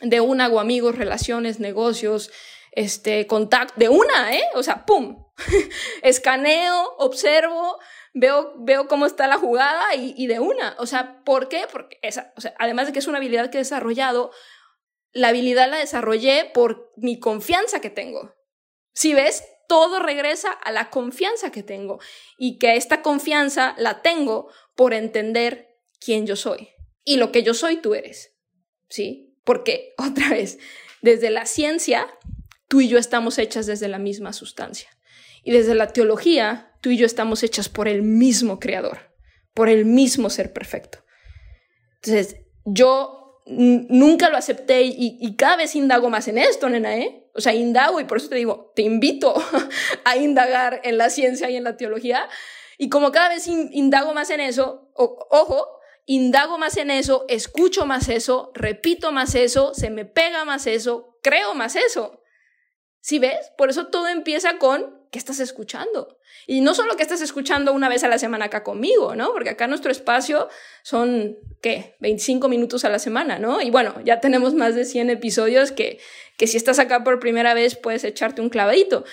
de 0.00 0.22
una 0.22 0.46
hago 0.46 0.58
amigos, 0.58 0.96
relaciones, 0.96 1.60
negocios, 1.60 2.30
este, 2.72 3.26
contacto, 3.26 3.74
de 3.76 3.90
una, 3.90 4.34
¿eh? 4.34 4.42
O 4.54 4.62
sea, 4.62 4.86
¡pum! 4.86 5.26
Escaneo, 6.02 6.94
observo, 6.96 7.78
veo, 8.14 8.54
veo 8.56 8.88
cómo 8.88 9.04
está 9.04 9.26
la 9.26 9.36
jugada 9.36 9.94
y, 9.96 10.14
y, 10.16 10.28
de 10.28 10.40
una. 10.40 10.76
O 10.78 10.86
sea, 10.86 11.22
¿por 11.24 11.50
qué? 11.50 11.66
Porque 11.70 11.98
esa, 12.00 12.32
o 12.38 12.40
sea, 12.40 12.54
además 12.58 12.86
de 12.86 12.94
que 12.94 13.00
es 13.00 13.06
una 13.06 13.18
habilidad 13.18 13.50
que 13.50 13.58
he 13.58 13.60
desarrollado, 13.60 14.30
la 15.12 15.28
habilidad 15.28 15.68
la 15.68 15.76
desarrollé 15.76 16.50
por 16.54 16.90
mi 16.96 17.20
confianza 17.20 17.82
que 17.82 17.90
tengo. 17.90 18.34
Si 18.94 19.12
ves, 19.12 19.44
todo 19.68 19.98
regresa 19.98 20.52
a 20.52 20.72
la 20.72 20.88
confianza 20.88 21.52
que 21.52 21.62
tengo 21.62 22.00
y 22.38 22.58
que 22.58 22.76
esta 22.76 23.02
confianza 23.02 23.74
la 23.76 24.00
tengo 24.00 24.50
por 24.74 24.94
entender 24.94 25.68
quién 26.00 26.26
yo 26.26 26.34
soy 26.34 26.70
y 27.08 27.16
lo 27.16 27.32
que 27.32 27.42
yo 27.42 27.54
soy, 27.54 27.78
tú 27.78 27.94
eres. 27.94 28.34
¿Sí? 28.90 29.34
Porque, 29.44 29.94
otra 29.98 30.30
vez, 30.30 30.58
desde 31.00 31.30
la 31.30 31.46
ciencia, 31.46 32.06
tú 32.68 32.82
y 32.82 32.88
yo 32.88 32.98
estamos 32.98 33.38
hechas 33.38 33.66
desde 33.66 33.88
la 33.88 33.98
misma 33.98 34.32
sustancia. 34.32 34.90
Y 35.42 35.52
desde 35.52 35.74
la 35.74 35.88
teología, 35.88 36.76
tú 36.82 36.90
y 36.90 36.98
yo 36.98 37.06
estamos 37.06 37.42
hechas 37.42 37.70
por 37.70 37.88
el 37.88 38.02
mismo 38.02 38.60
creador, 38.60 39.14
por 39.54 39.70
el 39.70 39.86
mismo 39.86 40.28
ser 40.28 40.52
perfecto. 40.52 40.98
Entonces, 42.02 42.36
yo 42.66 43.40
nunca 43.46 44.28
lo 44.28 44.36
acepté 44.36 44.82
y, 44.82 45.16
y, 45.18 45.36
cada 45.36 45.56
vez 45.56 45.74
indago 45.74 46.10
más 46.10 46.28
en 46.28 46.36
esto, 46.36 46.68
nena, 46.68 46.98
¿eh? 46.98 47.30
O 47.34 47.40
sea, 47.40 47.54
indago 47.54 47.98
y 47.98 48.04
por 48.04 48.18
eso 48.18 48.28
te 48.28 48.34
digo, 48.34 48.72
te 48.76 48.82
invito 48.82 49.34
a 50.04 50.16
indagar 50.18 50.82
en 50.84 50.98
la 50.98 51.08
ciencia 51.08 51.48
y 51.48 51.56
en 51.56 51.64
la 51.64 51.78
teología. 51.78 52.28
Y 52.76 52.90
como 52.90 53.10
cada 53.10 53.30
vez 53.30 53.46
indago 53.46 54.12
más 54.12 54.28
en 54.28 54.40
eso, 54.40 54.90
ojo, 54.94 55.77
indago 56.08 56.56
más 56.56 56.78
en 56.78 56.90
eso, 56.90 57.26
escucho 57.28 57.84
más 57.84 58.08
eso, 58.08 58.50
repito 58.54 59.12
más 59.12 59.34
eso, 59.34 59.74
se 59.74 59.90
me 59.90 60.06
pega 60.06 60.46
más 60.46 60.66
eso, 60.66 61.18
creo 61.22 61.54
más 61.54 61.76
eso. 61.76 62.22
¿Sí 63.00 63.18
ves? 63.18 63.52
Por 63.58 63.68
eso 63.68 63.88
todo 63.88 64.08
empieza 64.08 64.58
con 64.58 64.98
¿qué 65.10 65.18
estás 65.18 65.38
escuchando? 65.38 66.18
Y 66.46 66.62
no 66.62 66.74
solo 66.74 66.96
que 66.96 67.02
estás 67.02 67.20
escuchando 67.20 67.74
una 67.74 67.90
vez 67.90 68.04
a 68.04 68.08
la 68.08 68.18
semana 68.18 68.46
acá 68.46 68.62
conmigo, 68.62 69.14
¿no? 69.14 69.32
Porque 69.32 69.50
acá 69.50 69.66
nuestro 69.66 69.90
espacio 69.90 70.48
son, 70.82 71.36
¿qué? 71.60 71.96
25 72.00 72.48
minutos 72.48 72.86
a 72.86 72.88
la 72.88 72.98
semana, 72.98 73.38
¿no? 73.38 73.60
Y 73.60 73.70
bueno, 73.70 73.94
ya 74.02 74.20
tenemos 74.20 74.54
más 74.54 74.74
de 74.74 74.86
100 74.86 75.10
episodios 75.10 75.72
que, 75.72 75.98
que 76.38 76.46
si 76.46 76.56
estás 76.56 76.78
acá 76.78 77.04
por 77.04 77.20
primera 77.20 77.52
vez 77.52 77.76
puedes 77.76 78.04
echarte 78.04 78.40
un 78.40 78.48
clavadito. 78.48 79.04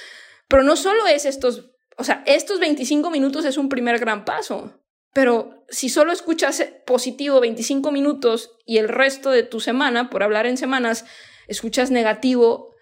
Pero 0.47 0.63
no 0.63 0.77
solo 0.77 1.07
es 1.07 1.25
estos, 1.25 1.71
o 1.97 2.05
sea, 2.05 2.23
estos 2.25 2.59
25 2.59 3.11
minutos 3.11 3.43
es 3.43 3.57
un 3.57 3.67
primer 3.67 3.99
gran 3.99 4.23
paso. 4.23 4.79
Pero 5.15 5.63
si 5.69 5.87
solo 5.87 6.11
escuchas 6.11 6.61
positivo 6.85 7.39
25 7.39 7.89
minutos 7.93 8.51
y 8.65 8.79
el 8.79 8.89
resto 8.89 9.31
de 9.31 9.43
tu 9.43 9.61
semana, 9.61 10.09
por 10.09 10.23
hablar 10.23 10.45
en 10.45 10.57
semanas, 10.57 11.05
escuchas 11.47 11.89
negativo, 11.89 12.75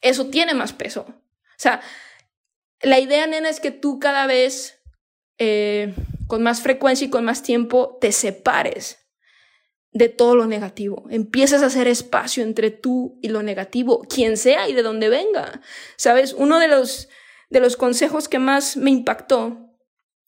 eso 0.00 0.26
tiene 0.26 0.52
más 0.52 0.72
peso. 0.72 1.06
O 1.08 1.58
sea, 1.58 1.80
la 2.82 2.98
idea, 2.98 3.28
nena, 3.28 3.48
es 3.48 3.60
que 3.60 3.70
tú 3.70 4.00
cada 4.00 4.26
vez, 4.26 4.80
eh, 5.38 5.94
con 6.26 6.42
más 6.42 6.60
frecuencia 6.60 7.06
y 7.06 7.10
con 7.10 7.24
más 7.24 7.44
tiempo, 7.44 7.98
te 8.00 8.10
separes 8.10 9.06
de 9.92 10.08
todo 10.08 10.34
lo 10.34 10.46
negativo. 10.46 11.04
Empiezas 11.08 11.62
a 11.62 11.66
hacer 11.66 11.86
espacio 11.86 12.42
entre 12.42 12.72
tú 12.72 13.16
y 13.22 13.28
lo 13.28 13.44
negativo, 13.44 14.00
quien 14.12 14.36
sea 14.36 14.68
y 14.68 14.72
de 14.72 14.82
donde 14.82 15.08
venga. 15.08 15.60
Sabes, 15.96 16.32
uno 16.32 16.58
de 16.58 16.66
los, 16.66 17.08
de 17.48 17.60
los 17.60 17.76
consejos 17.76 18.28
que 18.28 18.40
más 18.40 18.76
me 18.76 18.90
impactó 18.90 19.70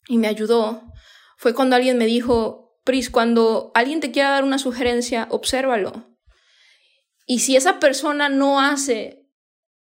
y 0.07 0.19
me 0.19 0.29
ayudó 0.29 0.85
fue 1.39 1.55
cuando 1.55 1.77
alguien 1.77 1.97
me 1.99 2.07
dijo, 2.07 2.81
Pris, 2.83 3.11
cuando 3.11 3.71
alguien 3.75 4.01
te 4.01 4.11
quiera 4.11 4.31
dar 4.31 4.43
una 4.43 4.59
sugerencia, 4.59 5.29
obsérvalo. 5.31 6.19
Y 7.27 7.39
si 7.39 7.55
esa 7.55 7.79
persona 7.79 8.29
no 8.29 8.61
hace, 8.61 9.25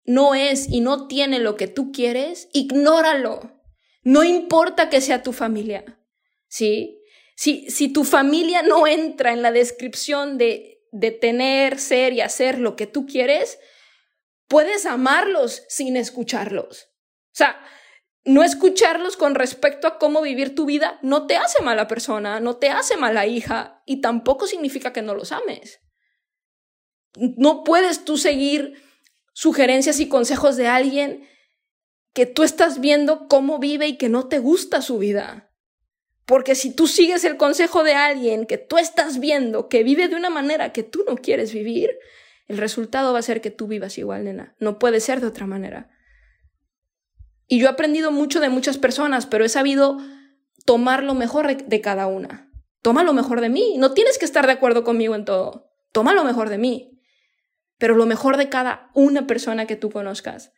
no 0.04 0.36
es 0.36 0.68
y 0.68 0.80
no 0.80 1.08
tiene 1.08 1.40
lo 1.40 1.56
que 1.56 1.66
tú 1.66 1.90
quieres, 1.90 2.48
ignóralo. 2.52 3.60
No 4.04 4.22
importa 4.22 4.88
que 4.88 5.00
sea 5.00 5.24
tu 5.24 5.32
familia. 5.32 5.84
¿Sí? 6.46 7.02
Si, 7.34 7.68
si 7.70 7.88
tu 7.88 8.04
familia 8.04 8.62
no 8.62 8.86
entra 8.86 9.32
en 9.32 9.42
la 9.42 9.50
descripción 9.50 10.38
de, 10.38 10.86
de 10.92 11.10
tener, 11.10 11.80
ser 11.80 12.12
y 12.12 12.20
hacer 12.20 12.60
lo 12.60 12.76
que 12.76 12.86
tú 12.86 13.04
quieres, 13.04 13.58
puedes 14.46 14.86
amarlos 14.86 15.64
sin 15.68 15.96
escucharlos. 15.96 16.84
O 16.84 17.38
sea, 17.38 17.60
no 18.28 18.42
escucharlos 18.42 19.16
con 19.16 19.34
respecto 19.34 19.86
a 19.86 19.98
cómo 19.98 20.20
vivir 20.20 20.54
tu 20.54 20.66
vida 20.66 20.98
no 21.02 21.26
te 21.26 21.36
hace 21.36 21.62
mala 21.62 21.88
persona, 21.88 22.40
no 22.40 22.56
te 22.56 22.68
hace 22.68 22.98
mala 22.98 23.26
hija 23.26 23.82
y 23.86 24.02
tampoco 24.02 24.46
significa 24.46 24.92
que 24.92 25.00
no 25.00 25.14
los 25.14 25.32
ames. 25.32 25.80
No 27.16 27.64
puedes 27.64 28.04
tú 28.04 28.18
seguir 28.18 28.82
sugerencias 29.32 29.98
y 29.98 30.08
consejos 30.08 30.56
de 30.56 30.66
alguien 30.66 31.26
que 32.12 32.26
tú 32.26 32.42
estás 32.42 32.80
viendo 32.80 33.28
cómo 33.28 33.58
vive 33.58 33.86
y 33.86 33.96
que 33.96 34.10
no 34.10 34.28
te 34.28 34.40
gusta 34.40 34.82
su 34.82 34.98
vida. 34.98 35.50
Porque 36.26 36.54
si 36.54 36.70
tú 36.70 36.86
sigues 36.86 37.24
el 37.24 37.38
consejo 37.38 37.82
de 37.82 37.94
alguien 37.94 38.44
que 38.44 38.58
tú 38.58 38.76
estás 38.76 39.20
viendo 39.20 39.70
que 39.70 39.82
vive 39.82 40.08
de 40.08 40.16
una 40.16 40.28
manera 40.28 40.74
que 40.74 40.82
tú 40.82 41.02
no 41.08 41.16
quieres 41.16 41.54
vivir, 41.54 41.98
el 42.46 42.58
resultado 42.58 43.14
va 43.14 43.20
a 43.20 43.22
ser 43.22 43.40
que 43.40 43.50
tú 43.50 43.68
vivas 43.68 43.96
igual, 43.96 44.24
nena. 44.24 44.54
No 44.58 44.78
puede 44.78 45.00
ser 45.00 45.22
de 45.22 45.28
otra 45.28 45.46
manera. 45.46 45.88
Y 47.48 47.58
yo 47.58 47.66
he 47.66 47.70
aprendido 47.70 48.12
mucho 48.12 48.40
de 48.40 48.50
muchas 48.50 48.78
personas, 48.78 49.26
pero 49.26 49.44
he 49.44 49.48
sabido 49.48 49.98
tomar 50.64 51.02
lo 51.02 51.14
mejor 51.14 51.64
de 51.64 51.80
cada 51.80 52.06
una. 52.06 52.52
Toma 52.82 53.02
lo 53.02 53.14
mejor 53.14 53.40
de 53.40 53.48
mí. 53.48 53.76
No 53.78 53.92
tienes 53.94 54.18
que 54.18 54.26
estar 54.26 54.46
de 54.46 54.52
acuerdo 54.52 54.84
conmigo 54.84 55.14
en 55.14 55.24
todo. 55.24 55.70
Toma 55.92 56.12
lo 56.12 56.24
mejor 56.24 56.50
de 56.50 56.58
mí. 56.58 57.00
Pero 57.78 57.96
lo 57.96 58.06
mejor 58.06 58.36
de 58.36 58.48
cada 58.48 58.90
una 58.94 59.26
persona 59.26 59.66
que 59.66 59.76
tú 59.76 59.90
conozcas. 59.90 60.52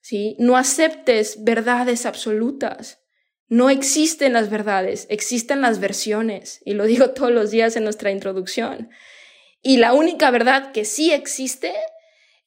¿Sí? 0.00 0.36
No 0.38 0.56
aceptes 0.56 1.44
verdades 1.44 2.06
absolutas. 2.06 3.00
No 3.48 3.70
existen 3.70 4.32
las 4.32 4.50
verdades, 4.50 5.06
existen 5.08 5.60
las 5.60 5.78
versiones, 5.78 6.60
y 6.64 6.74
lo 6.74 6.84
digo 6.84 7.10
todos 7.14 7.30
los 7.30 7.50
días 7.50 7.76
en 7.76 7.84
nuestra 7.84 8.10
introducción. 8.10 8.90
Y 9.62 9.78
la 9.78 9.92
única 9.92 10.30
verdad 10.30 10.72
que 10.72 10.84
sí 10.84 11.12
existe 11.12 11.72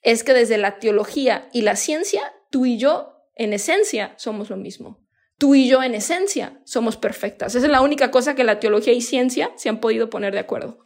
es 0.01 0.23
que 0.23 0.33
desde 0.33 0.57
la 0.57 0.79
teología 0.79 1.49
y 1.53 1.61
la 1.61 1.75
ciencia, 1.75 2.33
tú 2.49 2.65
y 2.65 2.77
yo, 2.77 3.18
en 3.39 3.53
esencia, 3.53 4.13
somos 4.17 4.49
lo 4.49 4.57
mismo. 4.57 4.99
Tú 5.37 5.55
y 5.55 5.69
yo, 5.69 5.81
en 5.81 5.95
esencia, 5.95 6.59
somos 6.65 6.97
perfectas. 6.97 7.55
Esa 7.55 7.65
es 7.65 7.71
la 7.71 7.79
única 7.79 8.11
cosa 8.11 8.35
que 8.35 8.43
la 8.43 8.59
teología 8.59 8.91
y 8.91 8.99
ciencia 8.99 9.51
se 9.55 9.69
han 9.69 9.79
podido 9.79 10.09
poner 10.09 10.33
de 10.33 10.39
acuerdo. 10.39 10.83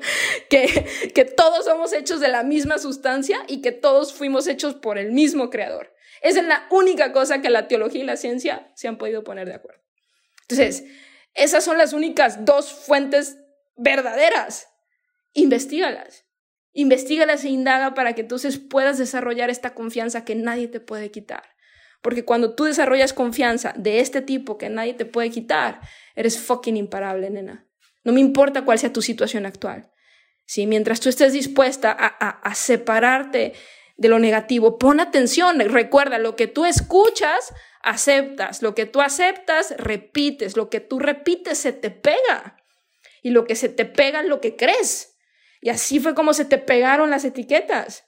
que, 0.50 0.84
que 1.14 1.24
todos 1.24 1.64
somos 1.64 1.92
hechos 1.92 2.18
de 2.18 2.26
la 2.26 2.42
misma 2.42 2.78
sustancia 2.78 3.44
y 3.46 3.62
que 3.62 3.70
todos 3.70 4.12
fuimos 4.12 4.48
hechos 4.48 4.74
por 4.74 4.98
el 4.98 5.12
mismo 5.12 5.48
creador. 5.48 5.94
Esa 6.22 6.40
es 6.40 6.46
la 6.46 6.66
única 6.72 7.12
cosa 7.12 7.40
que 7.40 7.50
la 7.50 7.68
teología 7.68 8.02
y 8.02 8.06
la 8.06 8.16
ciencia 8.16 8.72
se 8.74 8.88
han 8.88 8.98
podido 8.98 9.22
poner 9.22 9.46
de 9.46 9.54
acuerdo. 9.54 9.80
Entonces, 10.48 10.82
esas 11.34 11.62
son 11.62 11.78
las 11.78 11.92
únicas 11.92 12.44
dos 12.44 12.72
fuentes 12.72 13.38
verdaderas. 13.76 14.66
Investígalas. 15.34 16.26
Investígalas 16.72 17.44
e 17.44 17.50
indaga 17.50 17.94
para 17.94 18.14
que 18.14 18.22
entonces 18.22 18.58
puedas 18.58 18.98
desarrollar 18.98 19.50
esta 19.50 19.72
confianza 19.72 20.24
que 20.24 20.34
nadie 20.34 20.66
te 20.66 20.80
puede 20.80 21.12
quitar. 21.12 21.51
Porque 22.02 22.24
cuando 22.24 22.54
tú 22.54 22.64
desarrollas 22.64 23.12
confianza 23.12 23.72
de 23.76 24.00
este 24.00 24.20
tipo 24.20 24.58
que 24.58 24.68
nadie 24.68 24.94
te 24.94 25.06
puede 25.06 25.30
quitar, 25.30 25.80
eres 26.14 26.38
fucking 26.38 26.76
imparable, 26.76 27.30
nena. 27.30 27.66
No 28.04 28.12
me 28.12 28.20
importa 28.20 28.64
cuál 28.64 28.78
sea 28.78 28.92
tu 28.92 29.00
situación 29.00 29.46
actual. 29.46 29.90
Si 30.44 30.66
mientras 30.66 31.00
tú 31.00 31.08
estés 31.08 31.32
dispuesta 31.32 31.90
a, 31.92 32.06
a, 32.06 32.28
a 32.28 32.54
separarte 32.54 33.54
de 33.96 34.08
lo 34.08 34.18
negativo. 34.18 34.78
Pon 34.78 35.00
atención, 35.00 35.60
recuerda, 35.60 36.18
lo 36.18 36.36
que 36.36 36.48
tú 36.48 36.64
escuchas, 36.64 37.54
aceptas, 37.82 38.62
lo 38.62 38.74
que 38.74 38.84
tú 38.86 39.00
aceptas, 39.00 39.74
repites, 39.78 40.56
lo 40.56 40.70
que 40.70 40.80
tú 40.80 40.98
repites 40.98 41.58
se 41.58 41.72
te 41.72 41.90
pega 41.90 42.56
y 43.22 43.30
lo 43.30 43.44
que 43.44 43.54
se 43.54 43.68
te 43.68 43.84
pega 43.84 44.20
es 44.20 44.26
lo 44.26 44.40
que 44.40 44.56
crees. 44.56 45.16
Y 45.60 45.70
así 45.70 46.00
fue 46.00 46.14
como 46.14 46.34
se 46.34 46.44
te 46.44 46.58
pegaron 46.58 47.10
las 47.10 47.24
etiquetas. 47.24 48.04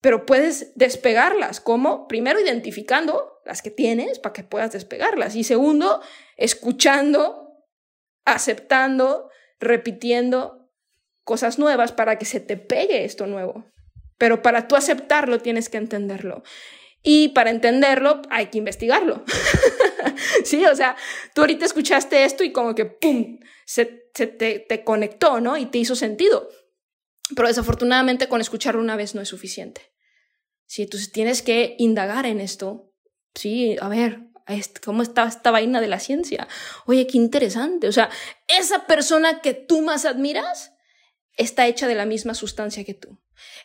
Pero 0.00 0.26
puedes 0.26 0.72
despegarlas. 0.76 1.60
¿Cómo? 1.60 2.06
Primero 2.08 2.40
identificando 2.40 3.40
las 3.44 3.62
que 3.62 3.70
tienes 3.70 4.18
para 4.18 4.32
que 4.32 4.44
puedas 4.44 4.72
despegarlas. 4.72 5.34
Y 5.34 5.44
segundo, 5.44 6.00
escuchando, 6.36 7.64
aceptando, 8.24 9.30
repitiendo 9.58 10.70
cosas 11.24 11.58
nuevas 11.58 11.92
para 11.92 12.18
que 12.18 12.24
se 12.24 12.40
te 12.40 12.56
pegue 12.56 13.04
esto 13.04 13.26
nuevo. 13.26 13.64
Pero 14.18 14.42
para 14.42 14.68
tú 14.68 14.76
aceptarlo 14.76 15.40
tienes 15.40 15.68
que 15.68 15.78
entenderlo. 15.78 16.42
Y 17.02 17.28
para 17.28 17.50
entenderlo 17.50 18.22
hay 18.30 18.46
que 18.46 18.58
investigarlo. 18.58 19.24
sí, 20.44 20.64
o 20.66 20.74
sea, 20.74 20.96
tú 21.34 21.42
ahorita 21.42 21.64
escuchaste 21.64 22.24
esto 22.24 22.44
y 22.44 22.52
como 22.52 22.74
que, 22.74 22.86
¡pum!, 22.86 23.38
se, 23.64 23.86
te, 23.86 24.26
te 24.26 24.84
conectó, 24.84 25.40
¿no? 25.40 25.56
Y 25.56 25.66
te 25.66 25.78
hizo 25.78 25.94
sentido. 25.94 26.48
Pero 27.34 27.48
desafortunadamente 27.48 28.28
con 28.28 28.40
escucharlo 28.40 28.80
una 28.80 28.96
vez 28.96 29.14
no 29.14 29.20
es 29.20 29.28
suficiente. 29.28 29.92
Sí, 30.66 30.82
entonces 30.82 31.12
tienes 31.12 31.42
que 31.42 31.76
indagar 31.78 32.26
en 32.26 32.40
esto. 32.40 32.92
Sí, 33.34 33.76
a 33.80 33.88
ver, 33.88 34.28
¿cómo 34.84 35.02
está 35.02 35.26
esta 35.26 35.50
vaina 35.50 35.80
de 35.80 35.88
la 35.88 36.00
ciencia? 36.00 36.48
Oye, 36.86 37.06
qué 37.06 37.16
interesante. 37.16 37.88
O 37.88 37.92
sea, 37.92 38.10
esa 38.46 38.86
persona 38.86 39.40
que 39.40 39.54
tú 39.54 39.82
más 39.82 40.04
admiras 40.04 40.72
está 41.36 41.66
hecha 41.66 41.86
de 41.86 41.94
la 41.94 42.06
misma 42.06 42.34
sustancia 42.34 42.84
que 42.84 42.94
tú. 42.94 43.20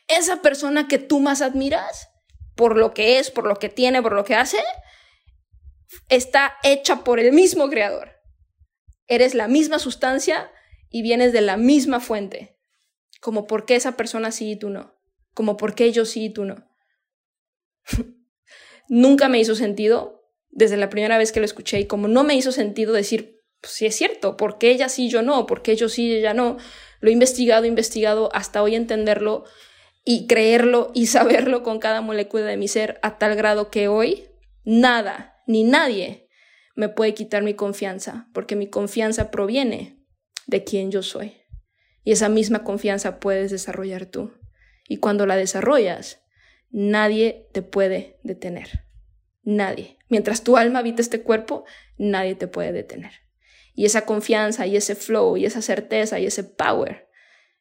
Esa 0.08 0.41
persona 0.41 0.88
que 0.88 0.99
tú 0.99 1.19
más 1.19 1.41
admiras, 1.41 2.10
por 2.56 2.78
lo 2.78 2.93
que 2.93 3.19
es, 3.19 3.32
por 3.32 3.47
lo 3.47 3.56
que 3.56 3.69
tiene, 3.69 4.02
por 4.02 4.13
lo 4.13 4.23
que 4.23 4.36
hace, 4.36 4.63
está 6.10 6.56
hecha 6.63 7.04
por 7.04 7.19
el 7.19 7.32
mismo 7.34 7.69
creador. 7.69 8.21
Eres 9.08 9.34
la 9.34 9.47
misma 9.47 9.80
sustancia 9.80 10.52
y 10.89 11.02
vienes 11.02 11.34
de 11.34 11.41
la 11.41 11.58
misma 11.58 11.99
fuente. 11.99 12.58
Como 13.23 13.47
por 13.47 13.63
qué 13.65 13.75
esa 13.75 13.95
persona 13.95 14.31
sí 14.31 14.51
y 14.51 14.55
tú 14.57 14.69
no. 14.69 14.99
Como 15.33 15.55
por 15.55 15.75
qué 15.75 15.93
yo 15.93 16.03
sí 16.03 16.25
y 16.25 16.29
tú 16.29 16.43
no. 16.43 16.67
Nunca 18.89 19.29
me 19.29 19.39
hizo 19.39 19.55
sentido 19.55 20.29
desde 20.49 20.75
la 20.75 20.89
primera 20.89 21.17
vez 21.17 21.31
que 21.31 21.39
lo 21.39 21.45
escuché 21.45 21.79
y 21.79 21.88
como 21.88 22.09
no 22.09 22.25
me 22.25 22.36
hizo 22.36 22.51
sentido 22.51 22.91
decir, 22.91 23.39
pues 23.62 23.75
sí 23.75 23.86
es 23.86 23.95
cierto, 23.95 24.36
¿por 24.36 24.57
qué 24.57 24.71
ella 24.71 24.89
sí, 24.89 25.07
yo 25.07 25.21
no? 25.21 25.45
¿Por 25.45 25.62
qué 25.62 25.77
yo 25.77 25.88
sí, 25.88 26.13
ella 26.13 26.33
no? 26.33 26.57
Lo 26.99 27.09
he 27.09 27.13
investigado, 27.13 27.65
investigado 27.65 28.29
hasta 28.33 28.62
hoy 28.62 28.75
entenderlo 28.75 29.45
y 30.03 30.27
creerlo 30.27 30.91
y 30.93 31.07
saberlo 31.07 31.63
con 31.63 31.79
cada 31.79 32.01
molécula 32.01 32.43
de 32.43 32.57
mi 32.57 32.67
ser 32.67 32.99
a 33.03 33.19
tal 33.19 33.38
grado 33.38 33.71
que 33.71 33.88
hoy 33.88 34.27
nada 34.65 35.41
ni 35.47 35.63
nadie 35.63 36.27
me 36.75 36.89
puede 36.89 37.13
quitar 37.13 37.41
mi 37.41 37.53
confianza, 37.53 38.27
porque 38.33 38.57
mi 38.57 38.69
confianza 38.69 39.31
proviene 39.31 40.03
de 40.45 40.65
quien 40.65 40.91
yo 40.91 41.03
soy. 41.03 41.42
Y 42.04 42.12
esa 42.12 42.30
misma 42.30 42.63
confianza 42.63 43.20
puedes 43.20 43.52
desarrollar 43.52 44.06
tú. 44.06 44.34
Y 44.88 44.98
cuando 44.98 45.26
la 45.26 45.36
desarrollas, 45.36 46.22
nadie 46.70 47.48
te 47.54 47.62
puede 47.62 48.20
detener. 48.24 48.86
Nadie. 49.44 49.98
Mientras 50.10 50.44
tu 50.44 50.58
alma 50.58 50.80
habita 50.80 51.02
este 51.02 51.22
cuerpo, 51.22 51.66
nadie 51.98 52.36
te 52.36 52.48
puede 52.48 52.72
detener. 52.72 53.12
Y 53.74 53.86
esa 53.86 54.06
confianza 54.06 54.68
y 54.68 54.76
ese 54.76 54.96
flow 54.96 55.38
y 55.38 55.46
esa 55.46 55.62
certeza 55.62 56.20
y 56.20 56.26
ese 56.26 56.44
power 56.44 57.10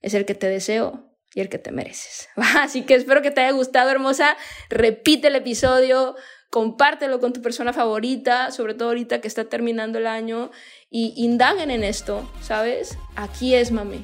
es 0.00 0.14
el 0.14 0.24
que 0.24 0.34
te 0.34 0.48
deseo 0.48 1.12
y 1.34 1.40
el 1.40 1.48
que 1.48 1.58
te 1.58 1.70
mereces. 1.70 2.28
Así 2.36 2.82
que 2.82 2.94
espero 2.94 3.22
que 3.22 3.30
te 3.30 3.40
haya 3.40 3.52
gustado, 3.52 3.90
hermosa. 3.90 4.36
Repite 4.68 5.28
el 5.28 5.36
episodio, 5.36 6.16
compártelo 6.50 7.20
con 7.20 7.32
tu 7.32 7.40
persona 7.40 7.72
favorita, 7.72 8.50
sobre 8.50 8.74
todo 8.74 8.88
ahorita 8.88 9.20
que 9.20 9.28
está 9.28 9.44
terminando 9.46 9.98
el 9.98 10.06
año, 10.06 10.50
y 10.90 11.14
indaguen 11.16 11.70
en 11.70 11.84
esto, 11.84 12.30
¿sabes? 12.42 12.98
Aquí 13.16 13.54
es, 13.54 13.72
mami. 13.72 14.02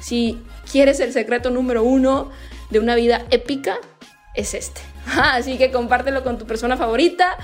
Si 0.00 0.38
quieres 0.70 1.00
el 1.00 1.12
secreto 1.12 1.50
número 1.50 1.82
uno 1.82 2.30
de 2.70 2.78
una 2.78 2.94
vida 2.94 3.26
épica, 3.30 3.78
es 4.34 4.54
este. 4.54 4.80
Así 5.16 5.58
que 5.58 5.70
compártelo 5.70 6.22
con 6.22 6.38
tu 6.38 6.46
persona 6.46 6.76
favorita. 6.76 7.36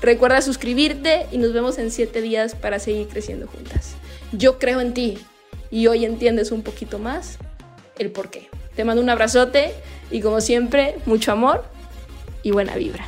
Recuerda 0.00 0.42
suscribirte 0.42 1.26
y 1.32 1.38
nos 1.38 1.52
vemos 1.52 1.78
en 1.78 1.90
siete 1.90 2.20
días 2.20 2.54
para 2.54 2.78
seguir 2.78 3.08
creciendo 3.08 3.46
juntas. 3.46 3.94
Yo 4.32 4.58
creo 4.58 4.80
en 4.80 4.94
ti 4.94 5.18
y 5.70 5.86
hoy 5.86 6.04
entiendes 6.04 6.52
un 6.52 6.62
poquito 6.62 6.98
más 6.98 7.38
el 7.98 8.10
por 8.10 8.30
qué. 8.30 8.48
Te 8.76 8.84
mando 8.84 9.02
un 9.02 9.10
abrazote 9.10 9.72
y 10.10 10.20
como 10.20 10.40
siempre, 10.40 10.96
mucho 11.06 11.32
amor 11.32 11.64
y 12.42 12.50
buena 12.50 12.74
vibra. 12.76 13.06